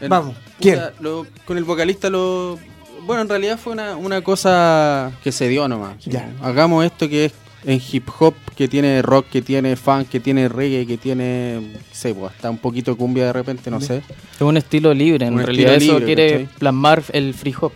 [0.00, 0.80] En- Vamos, puta, ¿quién?
[1.00, 2.58] lo- con el vocalista lo...
[3.02, 6.04] Bueno, en realidad fue una, una cosa que se dio nomás.
[6.04, 6.34] Ya.
[6.42, 7.32] Hagamos esto que es
[7.64, 11.72] en hip hop, que tiene rock, que tiene funk, que tiene reggae, que tiene...
[11.92, 14.02] sé, pues, hasta un poquito cumbia de repente, no sé.
[14.34, 16.48] Es un estilo libre, en Un realidad eso libre, quiere ¿cachai?
[16.58, 17.72] plasmar el free hop.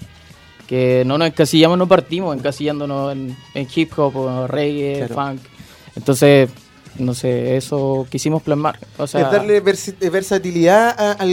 [0.69, 5.15] Que no nos encasillamos, no partimos encasillándonos en, en hip hop o reggae, Claro.
[5.15, 5.41] funk.
[5.97, 6.49] Entonces,
[6.99, 8.79] no sé, eso quisimos plasmar.
[8.97, 11.25] O sea, es darle versatilidad a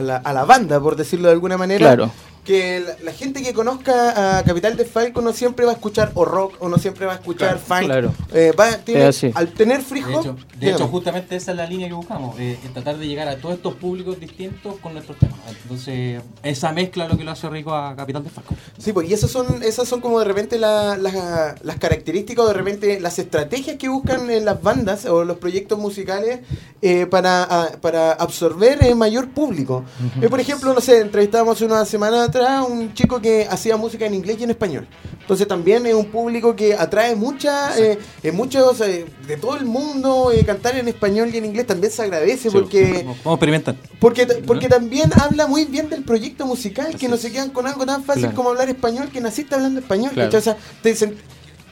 [0.00, 1.78] la, a la banda, por decirlo de alguna manera.
[1.94, 2.10] Claro.
[2.46, 6.12] Que la, la gente que conozca a Capital de Falco no siempre va a escuchar
[6.14, 7.84] o rock o no siempre va a escuchar funk.
[7.84, 8.14] claro.
[8.32, 11.66] Eh, va- tiene- al tener free De hop, hecho, de hecho, justamente esa es la
[11.66, 15.36] línea que buscamos, eh, tratar de llegar a todos estos públicos distintos con nuestros temas.
[15.62, 18.54] Entonces, esa mezcla es lo que lo hace rico a Capital de Falco.
[18.78, 22.48] Sí, pues, y esas son, esas son como de repente la- la- las características o
[22.48, 26.40] de repente las estrategias que buscan en las bandas o los proyectos musicales
[26.82, 29.84] eh, para, a- para absorber eh, mayor público.
[30.22, 34.14] Eh, por ejemplo, no sé, entrevistábamos una semana atrás un chico que hacía música en
[34.14, 34.86] inglés y en español.
[35.20, 39.64] Entonces también es un público que atrae mucha, eh, eh, muchos eh, de todo el
[39.64, 43.02] mundo, eh, cantar en español y en inglés también se agradece porque...
[43.04, 43.76] Vamos a experimentar.
[43.98, 47.84] Porque, porque también habla muy bien del proyecto musical, que no se quedan con algo
[47.86, 48.36] tan fácil Claro.
[48.36, 50.30] como hablar español, que naciste hablando español, Claro.
[50.30, 50.38] ¿cachai?
[50.40, 51.14] O sea, te, sen-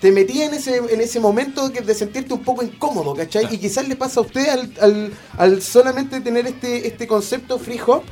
[0.04, 3.46] te metí en ese, en ese momento de sentirte un poco incómodo, ¿cachai?
[3.50, 7.80] Y quizás le pasa a usted al, al, al solamente tener este, este concepto free
[7.86, 8.02] hop,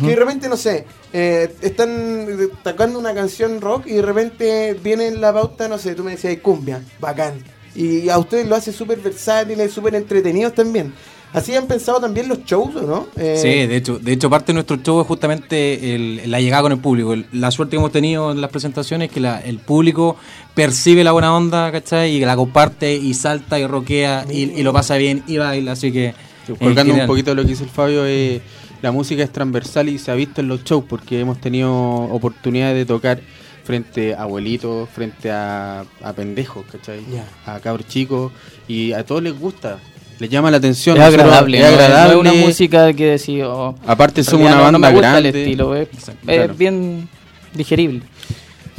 [0.00, 2.26] que de repente, no sé, eh, están
[2.62, 6.12] tocando una canción rock y de repente viene en la pauta, no sé, tú me
[6.12, 7.34] decías cumbia, bacán.
[7.74, 10.94] Y a ustedes lo hace súper versátil, súper entretenidos también.
[11.32, 13.06] Así han pensado también los shows, ¿o ¿no?
[13.16, 16.62] Eh, Sí, de hecho, de hecho parte de nuestro show es justamente el- la llegada
[16.64, 17.14] con el público.
[17.14, 20.16] El- La suerte que hemos tenido en las presentaciones es que la- el público
[20.54, 22.16] percibe la buena onda, ¿cachai?
[22.16, 25.90] Y la comparte y salta y roquea y, y lo pasa bien y baila, así
[25.90, 26.14] que...
[26.58, 28.40] Colgando un poquito de lo que dice el Fabio, eh,
[28.82, 32.74] la música es transversal y se ha visto en los shows porque hemos tenido oportunidad
[32.74, 33.20] de tocar
[33.64, 37.00] frente a abuelitos, frente a, a pendejos, ¿cachai?
[37.46, 38.32] A cabros chicos
[38.66, 39.78] y a todos les gusta,
[40.22, 40.96] les llama la atención.
[40.96, 41.70] Es agradable, es ¿no?
[41.70, 42.14] No agradable.
[42.14, 45.28] es una música que decir, oh, Aparte somos una no- no banda me gusta grande.
[45.28, 46.54] el estilo, es, Exacto, es claro.
[46.54, 47.08] bien
[47.54, 48.02] digerible.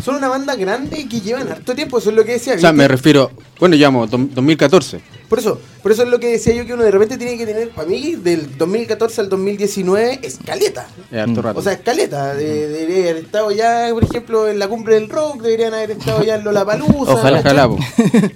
[0.03, 2.55] Son una banda grande y que llevan harto tiempo, eso es lo que decía.
[2.55, 2.81] O sea, ¿viste?
[2.83, 4.99] me refiero, bueno, llamo 2014.
[5.33, 7.47] Por eso, por eso es lo que decía yo que uno de repente tiene que
[7.47, 10.87] tener, para mí, del 2014 al 2019, escaleta.
[11.55, 12.35] O sea, escaleta.
[12.35, 16.21] De, debería haber estado ya, por ejemplo, en la cumbre del rock, deberían haber estado
[16.21, 17.13] ya en Lollapalooza.
[17.13, 17.39] Ojalá.
[17.39, 17.67] Ojalá.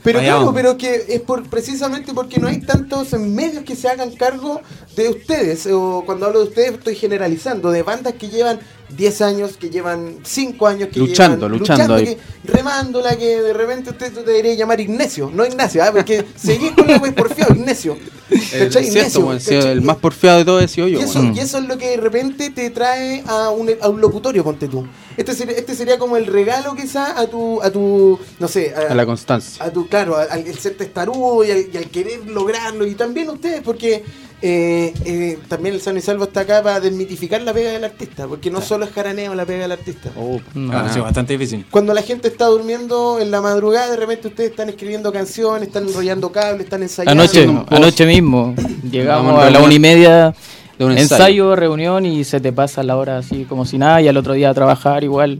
[0.04, 0.54] Pero Allá claro, vamos.
[0.56, 4.62] pero que es por precisamente porque no hay tantos medios que se hagan cargo
[4.96, 5.68] de ustedes.
[5.72, 10.20] O cuando hablo de ustedes estoy generalizando, de bandas que llevan 10 años, que llevan
[10.24, 12.06] 5 años, que Luchando, llevan, luchando ahí.
[12.06, 15.92] que- remándola, que de repente usted te debería llamar Ignacio, no Ignacio, ¿ah?
[15.92, 17.98] porque seguís con porfiado, Ignacio.
[18.30, 22.70] El, más porfiado de todo y eso, y eso es lo que de repente te
[22.70, 24.86] trae a un, a un locutorio, ponte tú.
[25.16, 28.94] Este sería, este sería como el regalo quizá a tu, a tu, no sé, A
[28.94, 29.64] la constancia.
[29.64, 32.86] a tu, claro, al, al ser testarudo y al, y al querer lograrlo.
[32.86, 34.04] Y también ustedes, porque
[34.42, 38.28] eh, eh, también el Sano y Salvo está acá para desmitificar la pega del artista,
[38.28, 40.12] porque no solo es jaraneo la pega del artista.
[40.16, 40.78] Oh, No.
[40.78, 41.66] Ah, sí, bastante difícil.
[41.72, 45.88] Cuando la gente está durmiendo en la madrugada, de repente ustedes están escribiendo canciones, están
[45.88, 47.24] enrollando cables, están ensayando.
[47.24, 48.54] Anoche, anoche mismo,
[48.92, 50.36] llegamos a la una y media,
[50.78, 51.16] De un ensayo.
[51.52, 51.56] ensayo.
[51.56, 54.52] reunión y se te pasa la hora así como si nada y al otro día
[54.52, 55.40] a trabajar igual.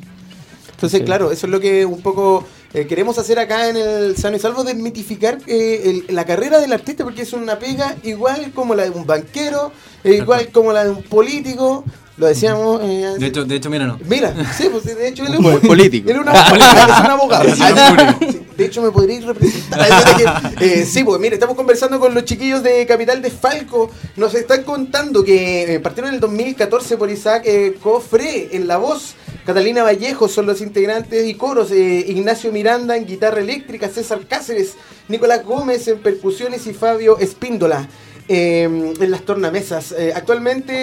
[0.72, 1.06] Entonces, Sí.
[1.06, 2.44] claro, eso es lo que un poco
[2.82, 6.74] eh, queremos hacer acá en el Sano y Salvo, desmitificar eh, el- la carrera del
[6.74, 9.72] artista, porque es una pega igual como la de un banquero,
[10.04, 11.84] eh, igual como la de un político,
[12.18, 12.82] lo decíamos...
[12.84, 14.00] eh, De hecho, de hecho mira, no.
[14.08, 16.10] Mira, sí, pues de hecho él es Un político.
[16.10, 17.46] Él es, una- es un abogado.
[17.56, 20.54] Sí, de hecho, me podría ir representar.
[20.60, 23.92] Eh, sí, pues mire, estamos conversando con los chiquillos de Capital de Falco.
[24.16, 28.78] Nos están contando que eh, partieron en el 2014 por Isaac eh, Cofre en la
[28.78, 29.14] voz.
[29.48, 31.72] Catalina Vallejo son los integrantes y coros.
[31.72, 33.88] eh, Ignacio Miranda en guitarra eléctrica.
[33.88, 34.74] César Cáceres.
[35.08, 37.88] Nicolás Gómez en percusiones y Fabio Espíndola
[38.28, 38.64] eh,
[39.00, 39.94] en las tornamesas.
[39.94, 40.74] Eh, actualmente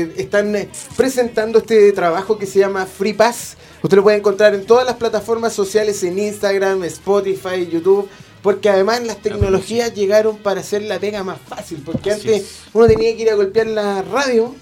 [0.00, 0.54] eh, están
[0.96, 3.56] presentando este trabajo que se llama Free Pass.
[3.82, 8.08] Usted lo puede encontrar en todas las plataformas sociales, en Instagram, Spotify, YouTube.
[8.44, 11.82] Porque además las tecnologías llegaron para hacer la pega más fácil.
[11.84, 14.54] Porque antes uno tenía que ir a golpear la radio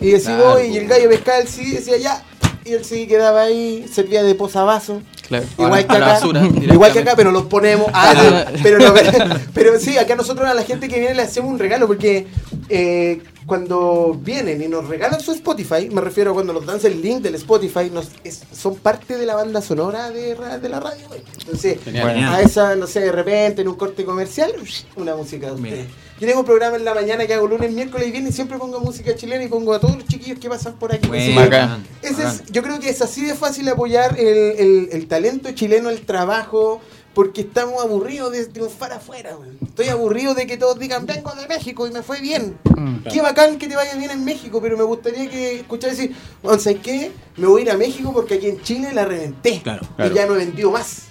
[0.00, 2.24] y decir, Claro, y el gallo pescaba el CD, decía ya,
[2.64, 5.02] y el CD quedaba ahí, servía de posavasos.
[5.26, 5.44] Claro.
[5.58, 7.86] Igual que acá, basura, igual que acá, pero los ponemos.
[7.92, 8.94] Ah, pero, no,
[9.54, 12.26] pero sí, acá nosotros a la gente que viene le hacemos un regalo porque
[12.74, 17.02] eh, cuando vienen y nos regalan su Spotify, me refiero a cuando nos dan el
[17.02, 20.80] link del Spotify, nos, es- son parte de la banda sonora de, ra- de la
[20.80, 21.06] radio.
[21.08, 21.20] güey.
[21.40, 22.34] Entonces, Genial.
[22.34, 24.52] a esa, no sé, de repente en un corte comercial,
[24.96, 25.86] una música de ustedes.
[26.20, 28.56] Yo tengo un programa en la mañana que hago lunes, miércoles y viernes y siempre
[28.56, 31.08] pongo música chilena y pongo a todos los chiquillos que pasan por aquí.
[31.08, 31.84] Bueno, bacán.
[32.00, 35.90] ese es, yo creo que es así de fácil apoyar el, el- el talento chileno,
[35.90, 36.80] el trabajo,
[37.14, 39.36] porque estamos aburridos de triunfar afuera.
[39.36, 39.58] weón.
[39.62, 42.56] Estoy aburrido de que todos digan, vengo de México y me fue bien.
[42.76, 43.08] Mm.
[43.12, 46.58] Qué bacán que te vaya bien en México, pero me gustaría que escuchar decir, bueno,
[46.58, 47.12] ¿sabes qué?
[47.36, 49.60] Me voy a ir a México porque aquí en Chile la reventé.
[49.62, 51.04] Claro, y ya no he vendido más.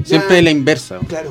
[0.00, 0.98] Ya- Siempre es la inversa.
[1.08, 1.28] Claro.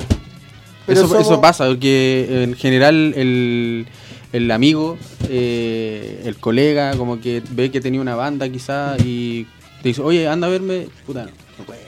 [0.86, 3.86] Eso, somos- eso pasa, porque en general el,
[4.32, 4.96] el amigo,
[5.28, 9.44] eh, el colega, como que ve que tenía una banda quizá y
[9.82, 11.80] te dice, oye, anda a verme, puta, no, no puedo.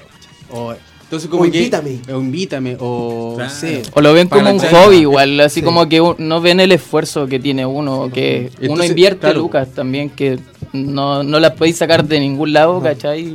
[0.51, 0.75] O,
[1.11, 1.99] entonces como O que- invítame.
[2.12, 3.51] O invítame, o Claro.
[3.53, 3.83] no sé.
[3.94, 5.64] O lo ven como un hobby igual, así Sí.
[5.66, 9.40] como que un- no ven el esfuerzo que tiene uno, que uno invierte claro.
[9.40, 10.38] lucas también, que
[10.73, 13.35] no, no las podéis sacar de ningún lado, ¿cachai?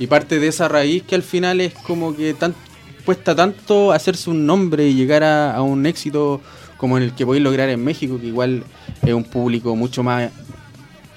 [0.00, 2.52] Y parte de esa raíz que al final es como que tan,
[3.04, 6.40] cuesta tanto hacerse un nombre y llegar a, a un éxito
[6.78, 8.64] como en el que podéis lograr en México, que igual
[9.06, 10.30] es un público mucho más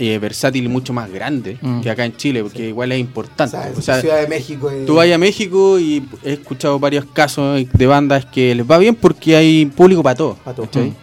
[0.04, 1.82] eh, versátil y mucho más grande Mm.
[1.82, 3.52] que acá en Chile, porque igual es O importante.
[3.52, 4.72] sea, O sea, Ciudad de México.
[4.88, 8.96] tú vas a México y he escuchado varios casos de bandas que les va bien
[8.96, 10.36] porque hay público para todo.
[10.44, 10.66] Pa' todo.
[10.66, 10.90] ¿cachai?
[10.90, 10.96] Mm.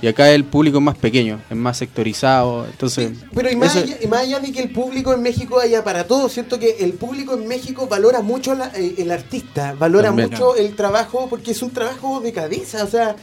[0.00, 2.64] Y acá el público es más pequeño, es más sectorizado.
[2.66, 5.60] Entonces, Pero y más, eso- allá, y más allá de que el público en México
[5.60, 9.74] haya para todo, siento que el público en México valora mucho la- eh, el artista,
[9.78, 10.30] valora También.
[10.30, 13.16] mucho el trabajo, porque es un trabajo de cabeza, o sea,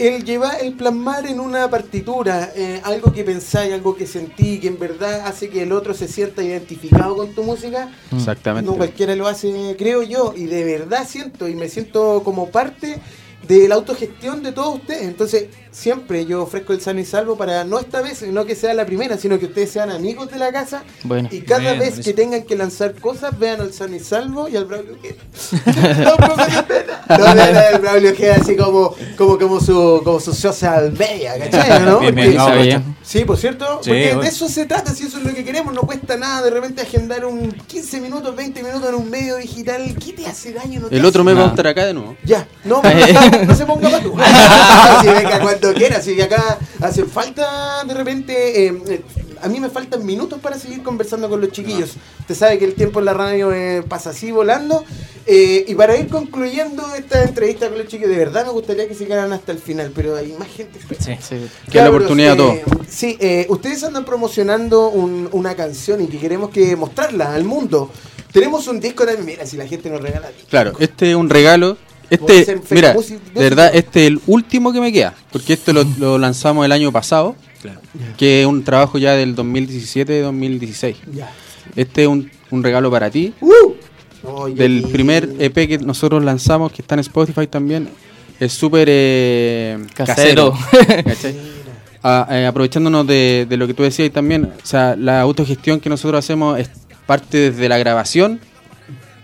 [0.00, 4.68] el llevar, el plasmar en una partitura eh, algo que pensáis, algo que sentí, que
[4.68, 8.70] en verdad hace que el otro se sienta identificado con tu música, exactamente.
[8.70, 12.98] no cualquiera lo hace, creo yo, y de verdad siento, y me siento como parte
[13.46, 15.02] de la autogestión de todos ustedes.
[15.02, 18.74] Entonces, siempre yo ofrezco el sano y salvo para no esta vez, no que sea
[18.74, 21.28] la primera, sino que ustedes sean amigos de la casa Bueno.
[21.32, 24.56] y cada Bien, vez que tengan que lanzar cosas, vean al sano y salvo y
[24.56, 25.16] al Braulio Ojeda.
[27.08, 31.82] no, vean al Braulio Ojeda así como, como, como su, como su social media, ¿cachai?
[31.84, 32.00] ¿no?
[32.00, 32.96] Bien, bien, Porque- bien.
[33.02, 34.22] Sí, por cierto, Sí, porque bueno.
[34.22, 36.82] de eso se trata, si eso es lo que queremos, no cuesta nada de repente
[36.82, 40.80] agendar un 15 minutos, 20 minutos en un medio digital, ¿qué te hace daño?
[40.80, 42.16] No te El hace otro mes vamos a estar acá de nuevo.
[42.24, 42.80] ya, no,
[43.40, 44.14] no, no se ponga para tú.
[45.00, 48.66] si venga cuando quiera, si acá hace falta de repente.
[48.66, 49.02] eh, eh,
[49.42, 51.92] a mí me faltan minutos para seguir conversando con los chiquillos.
[52.20, 54.84] Usted sabe que el tiempo en la radio eh, pasa así volando.
[55.26, 58.94] eh, y para ir concluyendo esta entrevista con los chiquillos, de verdad me gustaría que
[58.94, 61.22] se quedaran hasta el final, pero hay más gente esperando.
[61.26, 61.36] Sí.
[61.72, 62.54] Que la oportunidad a todos.
[62.56, 67.44] eh, Sí, eh, ustedes andan promocionando un- una canción y que queremos que mostrarla al
[67.44, 67.90] mundo.
[68.32, 70.30] Tenemos un disco también, mira, si la gente nos regala.
[70.50, 71.78] Claro, este es un regalo.
[72.10, 75.14] Este, mira, de verdad, este es el último que me queda.
[75.32, 77.80] Porque este lo, lo lanzamos el año pasado, Claro.
[78.16, 80.96] que es un trabajo ya del 2017-2016.
[81.12, 81.30] Ya.
[81.76, 83.32] Este es un, un regalo para ti.
[83.40, 84.50] ¡Uh!
[84.54, 85.28] Del primer.
[85.38, 87.88] EP que nosotros lanzamos, que está en Spotify también.
[88.38, 90.52] Es súper eh, Casero.
[90.52, 91.04] casero.
[91.04, 91.34] ¿cachai?
[92.02, 95.90] Ah, eh, aprovechándonos de, de lo que tú decías también, o sea, la autogestión que
[95.90, 96.70] nosotros hacemos es
[97.04, 98.40] parte desde la grabación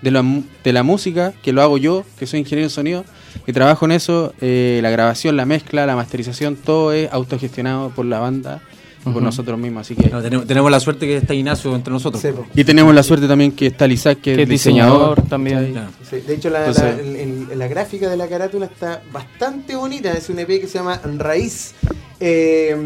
[0.03, 3.05] de la, mu- de la música, que lo hago yo, que soy ingeniero en sonido,
[3.47, 8.05] y trabajo en eso, eh, la grabación, la mezcla, la masterización, todo es autogestionado por
[8.07, 8.63] la banda
[9.07, 10.09] y por nosotros mismos, así que...
[10.09, 12.21] No, tenemos, tenemos la suerte que está Ignacio entre nosotros.
[12.21, 12.29] Sí.
[12.55, 15.29] Y tenemos la suerte también que está Isaac, que, Que es diseñador diseñador.
[15.29, 15.73] también.
[15.73, 15.91] Claro.
[16.11, 17.17] Sí, de hecho, la, la- Entonces- el-
[17.53, 20.13] el- la gráfica de la carátula está bastante bonita.
[20.13, 21.75] Es un EP que se llama Raíz.
[22.19, 22.77] Eh,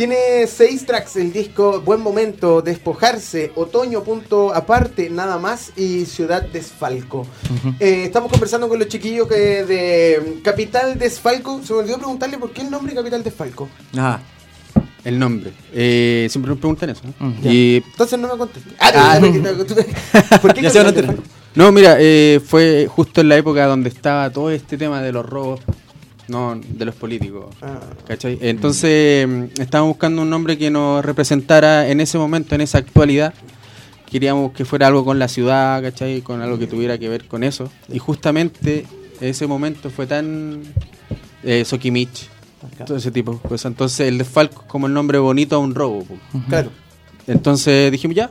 [0.00, 6.40] tiene seis tracks el disco Buen Momento, Despojarse, Otoño, punto aparte, nada más y Ciudad
[6.40, 7.26] Desfalco.
[7.78, 11.60] Eh, estamos conversando con los chiquillos que de Capital Desfalco.
[11.62, 13.68] Se me olvidó preguntarle por qué el nombre Capital Desfalco.
[13.92, 14.22] Ajá.
[15.04, 15.52] El nombre.
[15.74, 17.02] Eh, siempre nos preguntan eso.
[17.18, 17.34] ¿no?
[17.42, 18.70] Y Entonces no me contesté.
[18.78, 19.20] Ah,
[20.40, 21.16] ¿Por qué Ya se van a Capital enterar.
[21.16, 21.22] Desfalco?
[21.56, 25.26] No, mira, eh, fue justo en la época donde estaba todo este tema de los
[25.26, 25.60] robos,
[26.30, 27.54] no, de los políticos.
[27.60, 27.80] Ah.
[28.06, 28.38] ¿Cachai?
[28.40, 33.34] Entonces, mm, estábamos buscando un nombre que nos representara en ese momento, en esa actualidad.
[34.10, 36.22] Queríamos que fuera algo con la ciudad, ¿cachai?
[36.22, 37.70] Con algo que tuviera que ver con eso.
[37.88, 38.86] Y justamente
[39.20, 40.62] ese momento fue tan
[41.44, 42.28] eh, Sokimich,
[42.86, 43.66] todo ese tipo de cosas.
[43.66, 46.04] Entonces, el desfalco es como el nombre bonito a un robo.
[46.48, 46.70] Claro.
[47.26, 48.30] Entonces dijimos ya,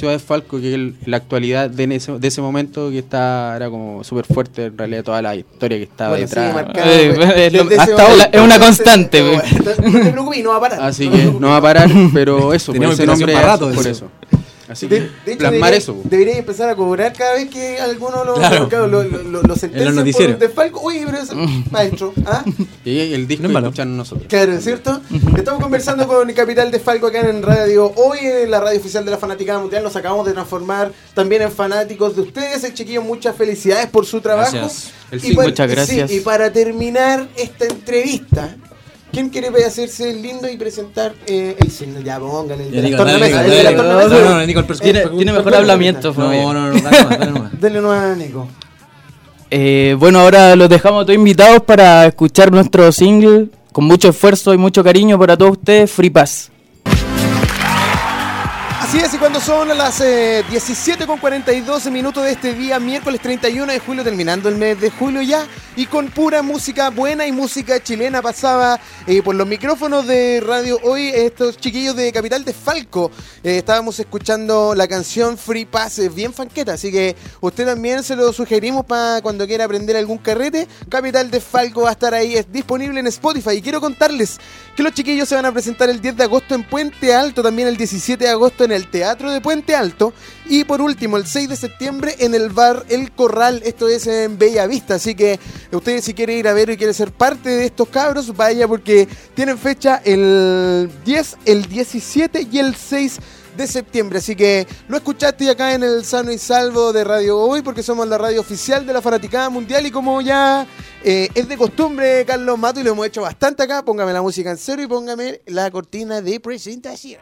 [0.00, 3.70] Ciudad de Falco, que es la actualidad de ese, de ese momento que está, era
[3.70, 6.54] como súper fuerte en realidad toda la historia que estaba Bueno, detrás.
[6.54, 8.02] marcado, Eh, pues, es lo- hasta momento.
[8.02, 9.52] ahora es una constante, pues.
[9.52, 10.82] entonces, No te preocupes, no va a parar.
[10.82, 13.86] Así te que no va a parar, pero eso, por Tenemos ese nombre rato, por
[13.86, 14.08] eso.
[14.70, 15.94] Así De, que de hecho, plasmar debería, eso.
[15.96, 16.00] po.
[16.04, 18.68] debería empezar a cobrar cada vez que alguno lo, Claro.
[18.70, 20.36] lo, lo, lo, lo noticieros.
[20.36, 20.80] por desfalco.
[20.82, 21.34] Oye, pero eso,
[21.70, 22.44] maestro, ¿ah?
[22.84, 24.26] Y el disco No es escuchan nosotros.
[24.28, 25.00] Claro, ¿cierto?
[25.36, 27.92] Estamos conversando con Capital Desfalco acá en Radio.
[27.96, 31.50] Hoy en la radio oficial de la Fanaticada Mundial nos acabamos de transformar también en
[31.50, 32.62] fanáticos de ustedes.
[32.62, 34.52] El chiquillo, muchas felicidades por su trabajo.
[34.52, 34.92] Gracias.
[35.10, 36.10] El Y para- muchas gracias.
[36.10, 38.56] sí, y para terminar esta entrevista,
[39.12, 42.00] ¿quién quiere hacerse lindo y presentar eh, el signo?
[42.00, 42.66] Ya, póngale.
[42.66, 44.10] El de las tornamesas, el de las dale, tornamesas.
[44.10, 47.18] No, no, no, Nico, el perso- Tiene, tiene mejor hablamiento, No, no, no, dale nomás,
[47.18, 47.60] dale nomás.
[47.60, 48.48] Dale nomás a Nico.
[49.50, 54.58] Eh, bueno, ahora los dejamos todos invitados para escuchar nuestro single con mucho esfuerzo y
[54.58, 56.50] mucho cariño para todos ustedes, Free Pass.
[58.90, 63.72] Así es, cuando son las eh, 17 con 42 minutos de este día, miércoles 31
[63.72, 67.80] de julio, terminando el mes de julio ya, y con pura música buena y música
[67.80, 73.12] chilena pasaba eh, por los micrófonos de radio hoy estos chiquillos de Capital de Falco.
[73.44, 78.32] Eh, estábamos escuchando la canción Free Pass, bien fanqueta, así que usted también se lo
[78.32, 80.66] sugerimos para cuando quiera aprender algún carrete.
[80.88, 83.52] Capital de Falco va a estar ahí, es disponible en Spotify.
[83.52, 84.40] Y quiero contarles
[84.80, 87.68] que los chiquillos se van a presentar el 10 de agosto en Puente Alto, también
[87.68, 90.14] el 17 de agosto en el Teatro de Puente Alto
[90.46, 94.38] y por último el 6 de septiembre en el bar El Corral, esto es en
[94.38, 95.38] Bella Vista, así que
[95.70, 99.06] ustedes si quieren ir a ver y quieren ser parte de estos cabros, vaya porque
[99.34, 105.50] tienen fecha el 10, el 17 y el 6 de septiembre, así que lo escuchaste
[105.50, 108.92] acá en el Sano y Salvo de Radio Hoy porque somos la radio oficial de
[108.92, 110.66] la Fanaticada Mundial y como ya
[111.02, 114.50] eh, es de costumbre Carlos Mato y lo hemos hecho bastante acá, póngame la música
[114.50, 117.20] en cero y póngame la cortina de presentación.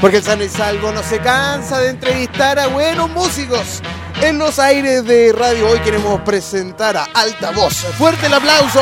[0.00, 3.82] Porque el Sano y Salvo no se cansa de entrevistar a buenos músicos.
[4.22, 7.74] En los aires de radio hoy queremos presentar a Alta Voz.
[7.98, 8.80] Fuerte el aplauso.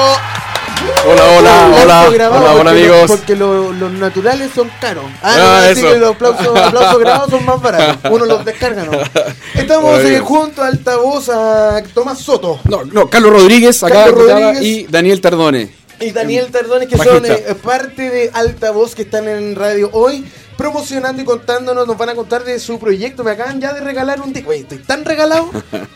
[1.06, 3.04] Hola, hola, hola, hola, hola lo- amigos.
[3.10, 5.04] porque lo- los naturales son caros.
[5.22, 5.92] Ah, Ah, no, así eso.
[5.92, 8.10] que los aplausos, aplausos grabados son más baratos.
[8.10, 8.92] Uno los descarga, ¿no?
[9.54, 14.62] Estamos eh, junto a Altavoz a Tomás Soto No, no, Carlos Rodríguez acá Carlos Rodríguez.
[14.62, 15.70] y Daniel Tardone.
[16.00, 17.16] y Daniel Tardones, que Bajista.
[17.18, 20.24] son eh, parte de Altavoz que están en radio hoy.
[20.58, 23.22] Promocionando y contándonos, nos van a contar de su proyecto.
[23.22, 24.52] Me acaban ya de regalar un disco.
[24.52, 25.48] Estoy tan regalado.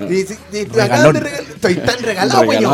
[0.08, 2.70] Y- y- y- me acaban de regal- Estoy tan regalado, puño.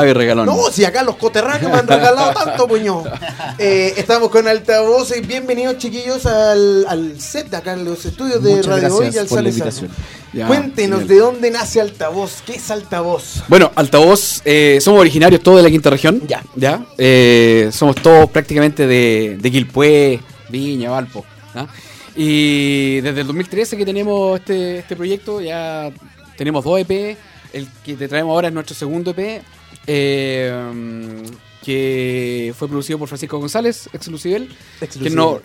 [0.55, 3.05] No, si acá los coterráneos me han regalado tanto, puño.
[3.59, 8.41] Eh, estamos con Altavoz y bienvenidos, chiquillos, al, al set de acá en los estudios
[8.43, 9.91] de Muchas Radio Hoy y al por la Sale invitación.
[9.91, 10.03] Salvo.
[10.35, 12.43] Ya, Cuéntenos de dónde nace Altavoz.
[12.47, 13.43] ¿Qué es Altavoz?
[13.49, 16.23] Bueno, Altavoz, eh, somos originarios todos de la quinta región.
[16.29, 16.43] Ya.
[16.55, 16.85] Ya.
[16.99, 20.21] Eh, somos todos prácticamente de, de Quilpué,
[20.51, 21.25] Viña, Valpo.
[21.61, 21.69] ¿Ah?
[22.17, 25.91] Y desde el 2013 que tenemos este, este proyecto, ya
[26.37, 27.17] tenemos dos EP.
[27.53, 29.43] El que te traemos ahora es nuestro segundo EP.
[29.87, 31.23] eh,
[31.65, 34.49] que fue producido por Francisco González, ex Lucibel,
[34.95, 35.41] que, no,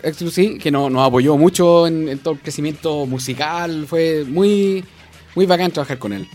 [0.58, 3.86] que no- nos apoyó mucho en, en todo el crecimiento musical.
[3.86, 4.84] Fue muy,
[5.34, 6.26] muy bacán trabajar con él.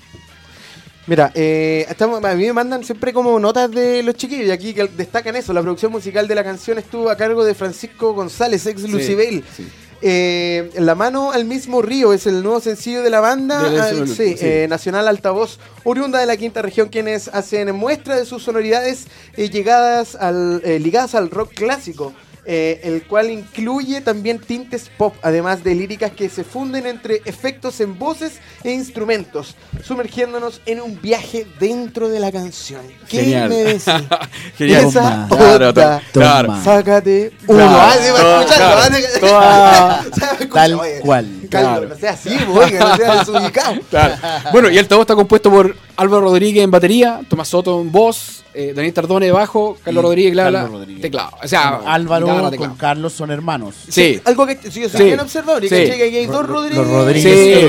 [1.09, 4.73] Mira, eh, estamos, a mí me mandan siempre como notas de los chiquillos y aquí
[4.75, 5.51] que destacan eso.
[5.53, 9.43] La producción musical de la canción estuvo a cargo de Francisco González, ex Lucibel.
[9.57, 9.67] Sí.
[10.03, 13.85] Eh, La mano al mismo río es el nuevo sencillo de la banda De la-
[13.87, 18.43] al- sí, eh, Nacional Altavoz, oriunda de la quinta región, quienes hacen muestra de sus
[18.43, 22.13] sonoridades llegadas al, eh, ligadas al rock clásico.
[22.45, 27.79] Eh, el cual incluye también tintes pop, además de líricas que se funden entre efectos
[27.81, 32.81] en voces e instrumentos, sumergiéndonos en un viaje dentro de la canción.
[33.07, 33.49] ¿Qué Genial.
[33.49, 33.83] me decís?
[34.57, 34.85] Genial.
[34.85, 35.99] Esa Claro, onda.
[35.99, 36.57] to- claro.
[36.63, 37.57] Sácate uno.
[37.59, 37.77] Claro.
[37.79, 41.27] Ah, Toda- Toda- Se va a escuchar, Tal oye, cual.
[41.49, 41.89] Claro.
[41.89, 43.75] no sea así, oiga, no sea desubicado.
[43.89, 44.15] Claro.
[44.51, 48.38] Bueno, y el altavoz está compuesto por Álvaro Rodríguez en batería, Tomás Soto en voz,
[48.61, 51.01] eh, Daniel Tardone bajo, Carlos Y Rodríguez claro, Carlos Rodríguez.
[51.01, 51.29] teclado.
[51.43, 52.75] O sea, Álvaro guitarra, con teclado.
[52.77, 53.75] Carlos son hermanos.
[53.87, 55.03] Sí, Algo que sí, yo soy Sí.
[55.05, 56.77] bien observador y que hay dos Ro- Rodríguez.
[56.77, 57.23] Los Rodríguez.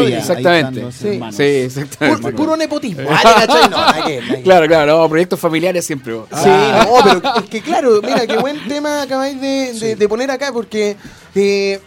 [0.09, 0.92] Sí, exactamente.
[1.33, 2.22] Sí, exactamente.
[2.22, 3.09] Puro, puro nepotismo.
[3.09, 3.94] Ah.
[4.42, 6.14] Claro, claro, no, proyectos familiares siempre.
[6.14, 6.29] vos.
[6.31, 10.31] Sí, no, pero es que claro, mira, qué buen tema acabáis de, de- de poner
[10.31, 10.96] acá, porque
[11.35, 11.81] eh,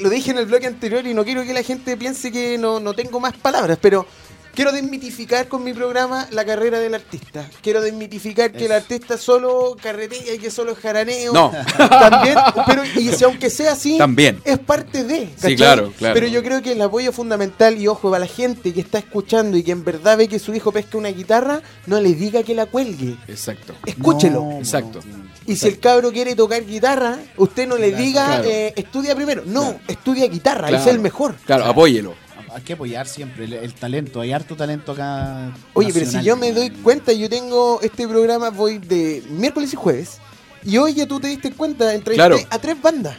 [0.00, 2.80] lo dije en el bloque anterior y no quiero que la gente piense que no,
[2.80, 4.06] no tengo más palabras, pero
[4.54, 7.48] quiero desmitificar con mi programa la carrera del artista.
[7.62, 11.32] Quiero desmitificar que el artista solo carretea y que solo es jaraneo.
[11.32, 11.52] No.
[11.76, 12.36] También,
[12.66, 14.40] pero y si aunque sea así, También.
[14.44, 15.30] es parte de.
[15.36, 15.56] ¿cachai?
[15.56, 16.14] claro, claro.
[16.14, 19.56] Pero yo creo que el apoyo fundamental y ojo para la gente que está escuchando
[19.56, 22.54] y que en verdad ve que su hijo pesca una guitarra, no le diga que
[22.54, 23.16] la cuelgue.
[23.28, 23.74] Exacto.
[23.86, 24.40] Escúchelo.
[24.42, 25.00] No, Exacto.
[25.46, 28.44] Y si el cabro quiere tocar guitarra, usted no le diga, Claro.
[28.48, 29.42] eh, estudia primero.
[29.46, 30.82] No, estudia guitarra, Claro.
[30.84, 31.34] es el mejor.
[31.46, 32.14] Claro, apóyelo.
[32.54, 34.20] Hay que apoyar siempre el, el talento.
[34.20, 35.52] Hay harto talento acá.
[35.74, 39.76] Oye, pero si yo me doy cuenta, yo tengo este programa, voy de miércoles y
[39.76, 40.18] jueves.
[40.64, 42.36] Y hoy ya tú te diste cuenta, entrevisté Claro.
[42.50, 43.16] a tres bandas.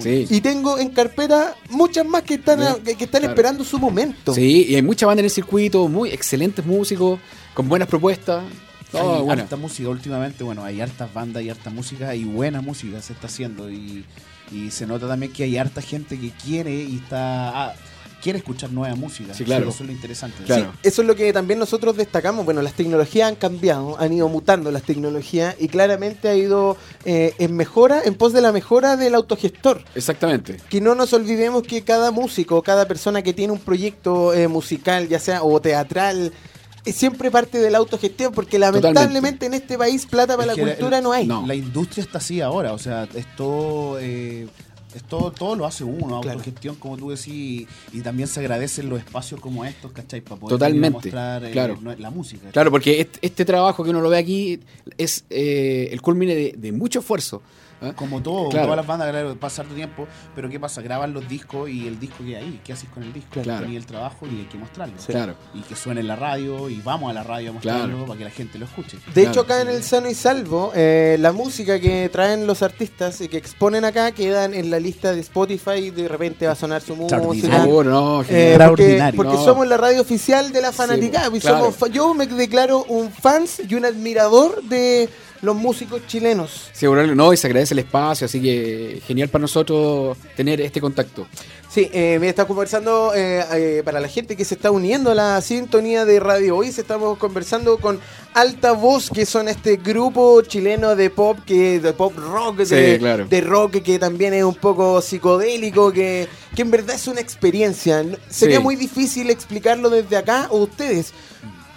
[0.00, 0.26] Sí.
[0.30, 3.34] Y tengo en carpeta muchas más que están, a- que, que están Claro.
[3.34, 4.34] esperando su momento.
[4.34, 7.20] Sí, y hay mucha banda en el circuito, muy excelentes músicos,
[7.54, 8.42] con buenas propuestas.
[8.90, 9.42] Todo hay bueno.
[9.42, 13.26] harta música últimamente, bueno, hay hartas bandas y harta música y buena música se está
[13.28, 14.04] haciendo y,
[14.52, 17.74] y se nota también que hay harta gente que quiere y está ah,
[18.22, 19.34] quiere escuchar nueva música.
[19.34, 19.68] Sí, claro.
[19.68, 20.42] Eso es lo interesante.
[20.44, 20.72] Claro.
[20.72, 22.44] Sí, eso es lo que también nosotros destacamos.
[22.44, 27.34] Bueno, las tecnologías han cambiado, han ido mutando las tecnologías y claramente ha ido eh,
[27.38, 29.84] en mejora, en pos de la mejora del autogestor.
[29.94, 30.58] Exactamente.
[30.68, 35.08] Que no nos olvidemos que cada músico, cada persona que tiene un proyecto eh, musical,
[35.08, 36.32] ya sea o teatral,
[36.86, 40.64] es siempre parte de la autogestión, porque lamentablemente en este país plata para Es la
[40.64, 41.26] cultura no hay.
[41.26, 41.44] no.
[41.46, 44.46] La industria está así ahora, o sea, es todo, eh,
[44.96, 46.38] Es todo, todo lo hace uno, Claro.
[46.38, 50.22] autogestión, como tú decís, y, y también se agradecen los espacios como estos, ¿cachai?
[50.22, 51.78] Para poder Totalmente, mostrar eh, claro.
[51.98, 52.48] la música.
[52.50, 54.58] Claro, porque este, este trabajo que uno lo ve aquí
[54.96, 57.42] es eh, el culmine de, de mucho esfuerzo.
[57.80, 57.92] ¿Ah?
[57.94, 58.66] Como todo, Claro.
[58.66, 60.80] todas las bandas, claro, pasa harto tiempo, pero ¿qué pasa?
[60.82, 62.60] Graban los discos y el disco queda ahí.
[62.64, 63.40] ¿Qué haces con el disco?
[63.42, 63.66] Claro.
[63.68, 64.94] Y el trabajo y hay que mostrarlo.
[65.06, 65.34] Claro.
[65.54, 68.06] Y que suene en la radio y vamos a la radio a mostrarlo Claro.
[68.06, 68.98] para que la gente lo escuche.
[69.14, 73.20] De hecho, acá en el Sano y Salvo, eh, la música que traen los artistas
[73.20, 75.90] y que exponen acá quedan en la lista de Spotify.
[75.90, 77.16] De repente va a sonar su música.
[77.16, 77.74] Extraordinario.
[77.76, 79.44] Oh, no, Eh, porque porque No.
[79.44, 81.30] somos la radio oficial de la fanaticada.
[81.36, 81.40] y
[81.92, 85.08] yo me declaro un fans y un admirador de
[85.42, 86.70] los músicos chilenos.
[86.82, 91.26] Bueno, no, y se agradece el espacio, así que genial para nosotros tener este contacto.
[91.68, 95.14] Sí, eh, me está conversando eh, eh, para la gente que se está uniendo a
[95.14, 96.68] la sintonía de Radio Hoy.
[96.68, 98.00] Estamos conversando con
[98.32, 102.98] Alta Voz, que son este grupo chileno de pop, que de pop rock, Sí, de,
[102.98, 103.26] claro.
[103.26, 108.02] de rock que también es un poco psicodélico, que, que en verdad es una experiencia.
[108.30, 108.62] Sería Sí.
[108.62, 111.12] muy difícil explicarlo desde acá o ustedes.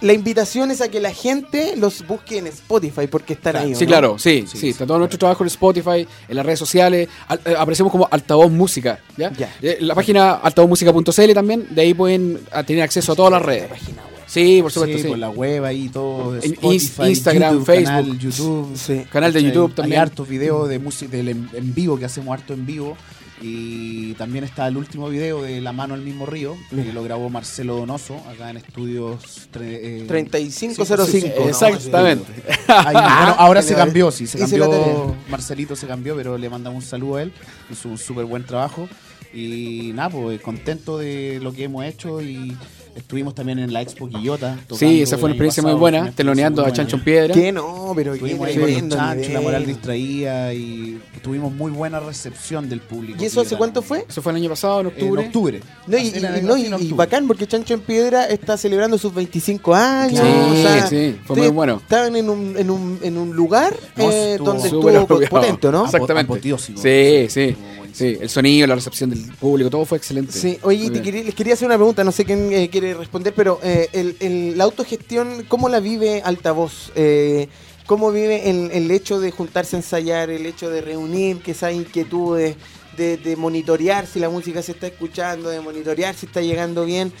[0.02, 3.72] La invitación es a que la gente los busque en Spotify porque están ahí.
[3.74, 3.88] ¿o Sí, no?
[3.88, 7.54] claro, sí, sí, está todo nuestro trabajo en Spotify, en las redes sociales, al- eh,
[7.58, 9.30] aparecemos como Altavoz Música, ¿ya?
[9.32, 9.54] Ya.
[9.60, 13.68] Eh, La página altavozmusica.cl también, de ahí pueden ah, tener acceso a todas las redes.
[14.26, 15.08] Sí, por supuesto, sí, sí.
[15.08, 16.36] por la web ahí todo.
[16.36, 17.84] Spotify, Instagram, YouTube, Facebook.
[17.86, 18.76] Canal, YouTube.
[18.76, 19.04] Sí.
[19.10, 19.42] Canal de.
[19.42, 19.98] YouTube también.
[19.98, 22.96] Hay hartos videos de música del en, en vivo que hacemos harto en vivo.
[23.42, 27.30] Y también está el último video de La mano al mismo río, que lo grabó
[27.30, 30.84] Marcelo Donoso acá en estudios tre- eh, 3505.
[31.06, 31.48] sí, sí, sí, ¿no?
[31.48, 32.32] Exactamente.
[32.68, 35.16] Ahí, bueno, ahora se cambió, sí, se cambió.
[35.30, 37.32] Marcelito se cambió, pero le mandamos un saludo a él.
[37.70, 38.88] Hizo un súper buen trabajo.
[39.32, 42.20] Y nada, pues contento de lo que hemos hecho.
[42.20, 42.56] Y
[42.96, 44.58] estuvimos también en la Expo Quillota.
[44.74, 47.04] Sí, esa fue una experiencia muy pasado, buena, experiencia teloneando muy a Chancho en.
[47.04, 47.34] Piedra.
[47.34, 51.70] Que no, pero Estuvimos ahí con los tremendo chanchos, la moral distraída y tuvimos muy
[51.70, 53.22] buena recepción del público.
[53.22, 54.04] ¿Y eso hace cuánto fue?
[54.08, 55.26] Eso fue el año pasado, en En octubre.
[55.26, 55.60] octubre.
[55.86, 56.10] No, y,
[56.42, 56.84] no, y- octubre.
[56.84, 60.20] y bacán porque Chancho en Piedra está celebrando sus 25 años.
[60.20, 61.76] Sí, o sea, sí, fue muy bueno.
[61.76, 65.84] Estaban en un, en un, en un lugar No, eh, estuvo donde estuvo potente, ¿no?
[65.84, 66.40] Exactamente.
[66.58, 67.56] Sí, sí.
[67.92, 70.32] Sí, el sonido, la recepción del público, todo fue excelente.
[70.32, 73.32] Sí, oye, te quería- les quería hacer una pregunta, no sé quién eh, quiere responder,
[73.34, 76.92] pero eh, el, el- la autogestión, ¿cómo la vive Altavoz?
[76.94, 77.48] Eh,
[77.86, 81.72] ¿Cómo vive el, el hecho de juntarse a ensayar, el hecho de reunir, que esas
[81.74, 82.54] inquietudes,
[82.96, 87.12] de, de monitorear si la música se está escuchando, de monitorear si está llegando bien?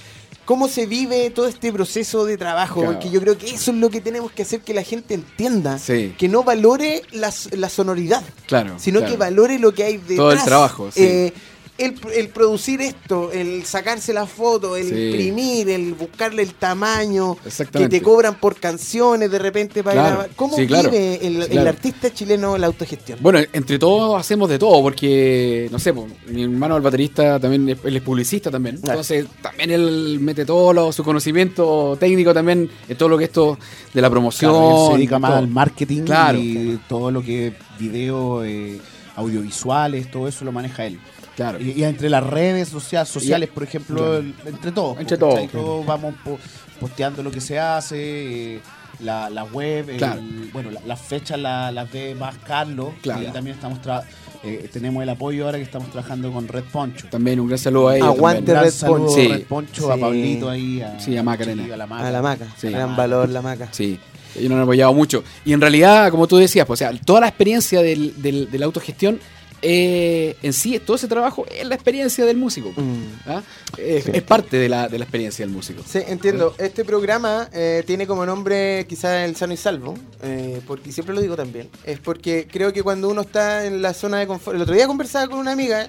[0.50, 2.80] ¿Cómo se vive todo este proceso de trabajo?
[2.80, 2.94] Claro.
[2.94, 5.78] Porque yo creo que eso es lo que tenemos que hacer que la gente entienda.
[5.78, 6.12] Sí.
[6.18, 8.74] Que no valore la, la sonoridad, Claro.
[8.76, 9.12] sino claro.
[9.12, 10.16] que valore lo que hay detrás.
[10.16, 11.04] Todo el trabajo, sí.
[11.04, 11.32] Eh,
[11.80, 14.94] el, el producir esto, el sacarse la foto, el Sí.
[15.08, 17.36] imprimir, el buscarle el tamaño,
[17.72, 20.30] que te cobran por canciones de repente para Claro, grabar.
[20.36, 23.18] ¿Cómo sí, claro, vive el, sí, el artista chileno la autogestión?
[23.22, 25.92] Bueno, entre todos hacemos de todo, porque, no sé,
[26.28, 28.76] mi hermano el baterista también, es- él es publicista también.
[28.76, 28.92] Claro.
[29.00, 33.58] Entonces, también él mete todo lo- su conocimiento técnico también en todo lo que esto
[33.94, 34.52] de la promoción.
[34.52, 35.38] Claro, él se dedica más todo.
[35.38, 36.38] al marketing Claro.
[36.38, 38.78] y todo lo que es video, eh,
[39.16, 40.98] audiovisuales, todo eso lo maneja él.
[41.40, 41.60] Claro.
[41.60, 44.16] Y, y entre las redes sociales, sociales por ejemplo, Claro.
[44.18, 44.98] el- entre todos.
[45.00, 45.48] Entre todos, ¿cachai?
[45.48, 45.66] claro.
[45.66, 46.38] Todos vamos po-
[46.78, 48.60] posteando lo que se hace, eh,
[49.00, 50.20] la, la web, el- Claro.
[50.52, 52.90] bueno, la- las fechas la- las ve más Carlos.
[53.02, 53.22] Claro.
[53.22, 54.02] Y también estamos tra-
[54.42, 57.06] eh, tenemos el apoyo ahora que estamos trabajando con Red Poncho.
[57.10, 58.08] También un gran saludo a ellos.
[58.08, 58.54] Aguante, Un también.
[58.54, 59.14] gran Red saludo Poncho.
[59.20, 59.28] Sí.
[59.28, 59.96] Red Poncho, a.
[59.98, 61.64] Pablito ahí, a, Sí, a Macarena.
[61.72, 62.08] A la Maca.
[62.08, 62.68] a la maca, Sí.
[62.68, 63.68] gran valor la maca.
[63.70, 63.98] Sí,
[64.36, 65.24] ellos nos han apoyado mucho.
[65.44, 68.58] Y en realidad, como tú decías, pues, o sea, toda la experiencia del, del- de
[68.58, 69.18] la autogestión,
[69.62, 72.72] eh, en sí, todo ese trabajo es la experiencia del músico.
[72.76, 73.02] Mm.
[73.26, 73.42] ¿ah?
[73.76, 75.82] Es, es parte de la, de la experiencia del músico.
[75.86, 76.54] Sí, entiendo.
[76.58, 81.20] Este programa eh, tiene como nombre quizás el sano y salvo, eh, porque siempre lo
[81.20, 81.68] digo también.
[81.84, 84.86] Es porque creo que cuando uno está en la zona de confort, el otro día
[84.86, 85.88] conversaba con una amiga,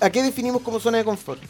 [0.00, 1.40] ¿a qué definimos como zona de confort?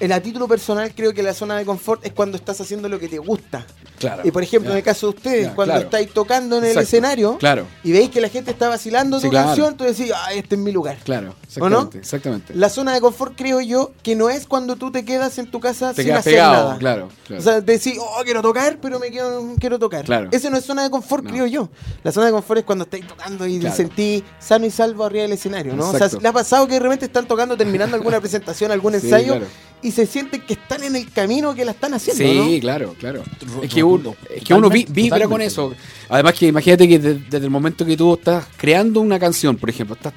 [0.00, 2.98] En a título personal creo que la zona de confort es cuando estás haciendo lo
[2.98, 3.66] que te gusta.
[3.98, 4.22] Claro.
[4.24, 4.72] Y por ejemplo, Ya.
[4.72, 5.84] en el caso de ustedes, Ya, cuando claro.
[5.84, 6.84] estáis tocando en el Exacto.
[6.86, 9.48] escenario Claro, y veis que la gente está vacilando Sí, tu claro.
[9.48, 10.96] canción, tú decís, ah, este es mi lugar.
[11.04, 11.34] claro.
[11.58, 11.90] ¿O no?
[11.92, 11.98] Exactamente.
[11.98, 12.54] exactamente.
[12.54, 15.60] La zona de confort creo yo que no es cuando tú te quedas en tu
[15.60, 16.78] casa Te sin hacer pegado, nada.
[16.78, 17.08] claro.
[17.26, 17.40] claro.
[17.40, 20.04] O sea, decir, oh, quiero tocar, pero me quiero, quiero tocar.
[20.06, 20.28] Claro.
[20.32, 21.30] Ese no es zona de confort, No.
[21.30, 21.68] creo yo.
[22.04, 25.22] La zona de confort es cuando estáis tocando y te sentís sano y salvo arriba
[25.22, 25.90] del escenario, ¿no?
[25.90, 26.08] O sea.
[26.20, 29.46] ¿le ha pasado que de repente están tocando, terminando alguna presentación, algún Sí, ensayo, claro.
[29.82, 32.60] Y se sienten que están en el camino que la están haciendo, Sí, ¿no?
[32.60, 33.22] claro, claro.
[33.54, 35.74] Ro- Es que uno, es que uno vi- vibra con eso.
[36.08, 39.70] Además que imagínate que de- desde el momento que tú estás creando una canción, por
[39.70, 40.12] ejemplo, estás,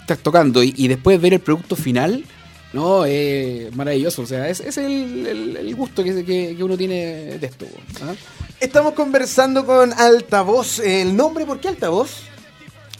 [0.00, 2.24] estás tocando y, y después ver el producto final,
[2.72, 4.22] no, es maravilloso.
[4.22, 7.66] O sea, es, es el, el- el gusto que, que- que uno tiene de esto.
[8.02, 8.14] ¿ah?
[8.60, 10.78] Estamos conversando con Altavoz.
[10.80, 12.22] ¿El nombre por qué Altavoz?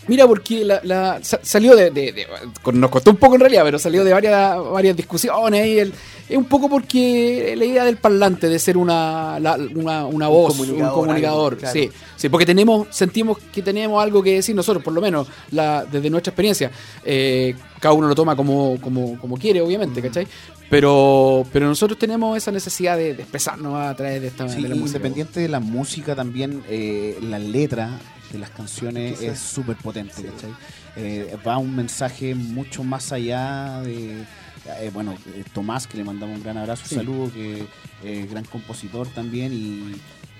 [0.06, 2.26] Mira, porque la, la- sa- salió de, de-
[2.72, 5.66] Nos costó un poco en realidad, pero salió de varias, varias discusiones.
[5.66, 5.92] Y el-
[6.28, 10.52] es un poco porque la idea del parlante, de ser una, la- una, una voz,
[10.52, 11.52] un comunicador, comunicador.
[11.54, 11.72] algo, claro.
[11.72, 15.84] sí, sí, porque tenemos, sentimos que tenemos algo que decir nosotros, por lo menos la,
[15.84, 16.70] desde nuestra experiencia.
[17.04, 20.26] Eh, cada uno lo toma como, como, como quiere, obviamente, ¿cachai?
[20.70, 24.68] Pero, pero nosotros tenemos esa necesidad de, de expresarnos a través de esta Sí, de
[24.70, 24.96] la música.
[24.98, 28.00] independiente de la música, también eh, la letra
[28.34, 30.52] de las canciones es súper potente, ¿cachai?
[30.96, 34.22] Eh, va un mensaje mucho más allá de.
[34.80, 36.94] eh, bueno, eh, Tomás, que le mandamos un gran abrazo, Sí.
[36.96, 37.66] saludo, que
[38.04, 39.94] es gran compositor también y,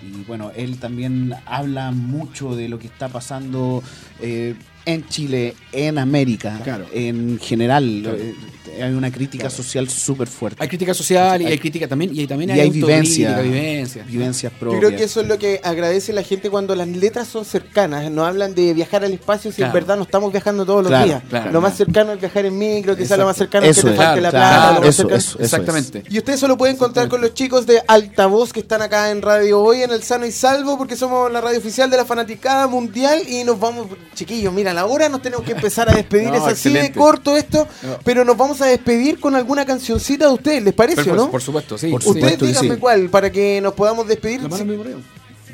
[0.06, 3.82] y, bueno, él también habla mucho de lo que está pasando
[4.20, 4.54] eh,
[4.86, 6.86] en Chile, en América, Claro.
[6.92, 8.00] en general.
[8.02, 8.18] Claro.
[8.18, 8.34] eh,
[8.82, 10.60] hay una crítica social súper fuerte.
[10.60, 14.02] Hay crítica social y hay crítica también, y también y hay, hay vivencia, vivencia.
[14.02, 14.80] vivencias Yo propias.
[14.84, 18.10] creo que eso es lo que agradece la gente cuando las letras son cercanas.
[18.10, 21.06] No hablan de viajar al espacio si en verdad no estamos viajando todos los Claro,
[21.06, 21.22] días.
[21.28, 21.84] claro, lo más claro.
[21.86, 24.92] cercano es viajar en micro, quizás lo más cercano es que te falte la plata.
[24.92, 26.02] cercano- eso Exactamente.
[26.10, 29.60] Y ustedes solo pueden contar con los chicos de Altavoz que están acá en Radio
[29.60, 33.22] Hoy, en el Sano y Salvo, porque somos la radio oficial de la Fanaticada Mundial
[33.28, 36.42] y nos vamos, chiquillos, mira, la hora nos tenemos que empezar a despedir, No, es
[36.42, 37.98] así de corto esto, No.
[38.04, 41.30] pero nos vamos a despedir con alguna cancioncita de ustedes, ¿les parece o no?
[41.30, 41.88] por supuesto, sí.
[41.90, 42.00] Por.
[42.00, 42.80] Ustedes supuesto díganme sí.
[42.80, 44.42] cuál, para que nos podamos despedir.
[44.42, 44.94] La mano Sí.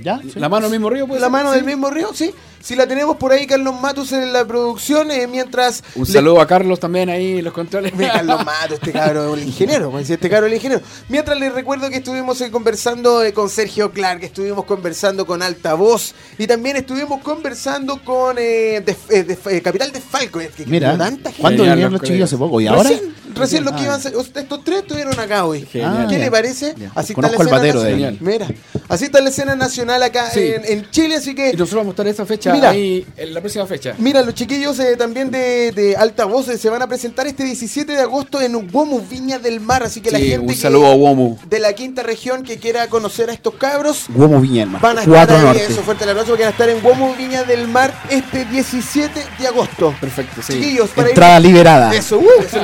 [0.03, 0.21] ¿Ya?
[0.37, 1.21] La mano del mismo río, pues.
[1.21, 2.33] La mano del mismo río, sí.
[2.63, 5.83] Si la tenemos por ahí, Carlos Matus en la producción, eh, mientras...
[5.95, 7.95] Un le- saludo a Carlos también ahí en los controles.
[7.95, 10.83] Mira, Carlos Mato, este cabro es el ingeniero, pues, este cabro es el ingeniero.
[11.09, 16.13] Mientras les recuerdo que estuvimos eh, conversando eh, con Sergio Clark, estuvimos conversando con Altavoz
[16.37, 20.39] y también estuvimos conversando con eh, de- eh, de- eh, Capital de Falco.
[20.41, 21.41] eh, que Mira, tanta gente.
[21.41, 22.61] ¿cuándo vinieron los los chiquillos hace poco?
[22.61, 22.91] ¿Y ahora?
[22.91, 25.65] Recién, recién los que Ah, iban a ser- estos tres estuvieron acá hoy.
[25.65, 26.09] Genial.
[26.11, 26.75] ¿Qué Ah, le parece?
[26.77, 26.93] Ya.
[26.95, 28.19] Así Conozco está la escena nacional.
[28.21, 28.49] Mira,
[28.91, 30.41] así está la escena nacional acá Sí.
[30.41, 32.71] en, en Chile, así que Y nosotros vamos a estar esa fecha Mira.
[32.71, 33.95] ahí, en la próxima fecha.
[33.99, 37.93] Mira, los chiquillos eh, también de, de Altavoz eh, se van a presentar este 17
[37.93, 40.87] de agosto en Womu Viña del Mar, así que la Sí, gente un que- saludo
[40.87, 41.37] a Womu.
[41.49, 44.81] de la quinta región que quiera conocer a estos cabros Huevo Viña del Mar.
[44.83, 45.65] van a estar ahí, Norte.
[45.69, 49.21] eso fuerte el abrazo, porque van a estar en Womu Viña del Mar este 17
[49.39, 49.95] de agosto.
[50.01, 50.55] Perfecto, sí.
[50.55, 51.95] Chiquillos, para Entrada ir liberada.
[51.95, 52.59] eso, uh, eso.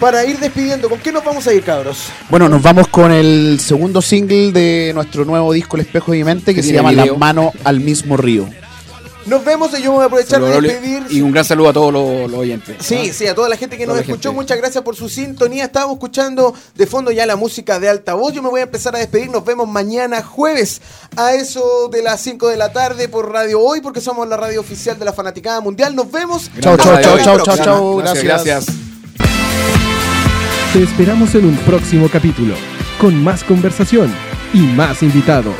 [0.00, 2.06] para ir despidiendo, ¿con qué nos vamos a ir, cabros?
[2.30, 6.24] Bueno, nos vamos con el segundo single de nuestro nuevo disco El espejo de mi
[6.24, 7.16] mente que Que se llama La video.
[7.16, 8.48] mano al mismo río.
[9.24, 11.04] Nos vemos y yo me voy a aprovechar de despedir.
[11.10, 12.76] Y un gran saludo a todos los, los oyentes.
[12.80, 14.42] Sí, sí, a toda la gente que Toda nos la escuchó, gente.
[14.42, 15.66] muchas gracias por su sintonía.
[15.66, 18.32] Estábamos escuchando de fondo ya la música de altavoz.
[18.32, 19.30] Yo me voy a empezar a despedir.
[19.30, 20.80] Nos vemos mañana jueves
[21.16, 24.58] a eso de las 5 de la tarde por Radio Hoy, porque somos la radio
[24.60, 25.94] oficial de la Fanaticada Mundial.
[25.94, 26.50] Nos vemos.
[26.60, 27.96] Chao, chao, la chao, chao, chao, chao.
[27.98, 28.24] Gracias.
[28.24, 28.66] gracias.
[30.72, 32.54] Te esperamos en un próximo capítulo,
[33.00, 34.12] con más conversación
[34.52, 35.54] y más invitados.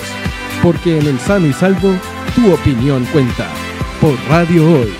[0.62, 1.94] Porque en el sano y salvo,
[2.34, 3.48] tu opinión cuenta.
[4.00, 4.92] Por Radio Hoy,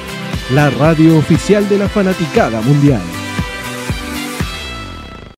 [0.52, 3.21] la radio oficial de la fanaticada mundial.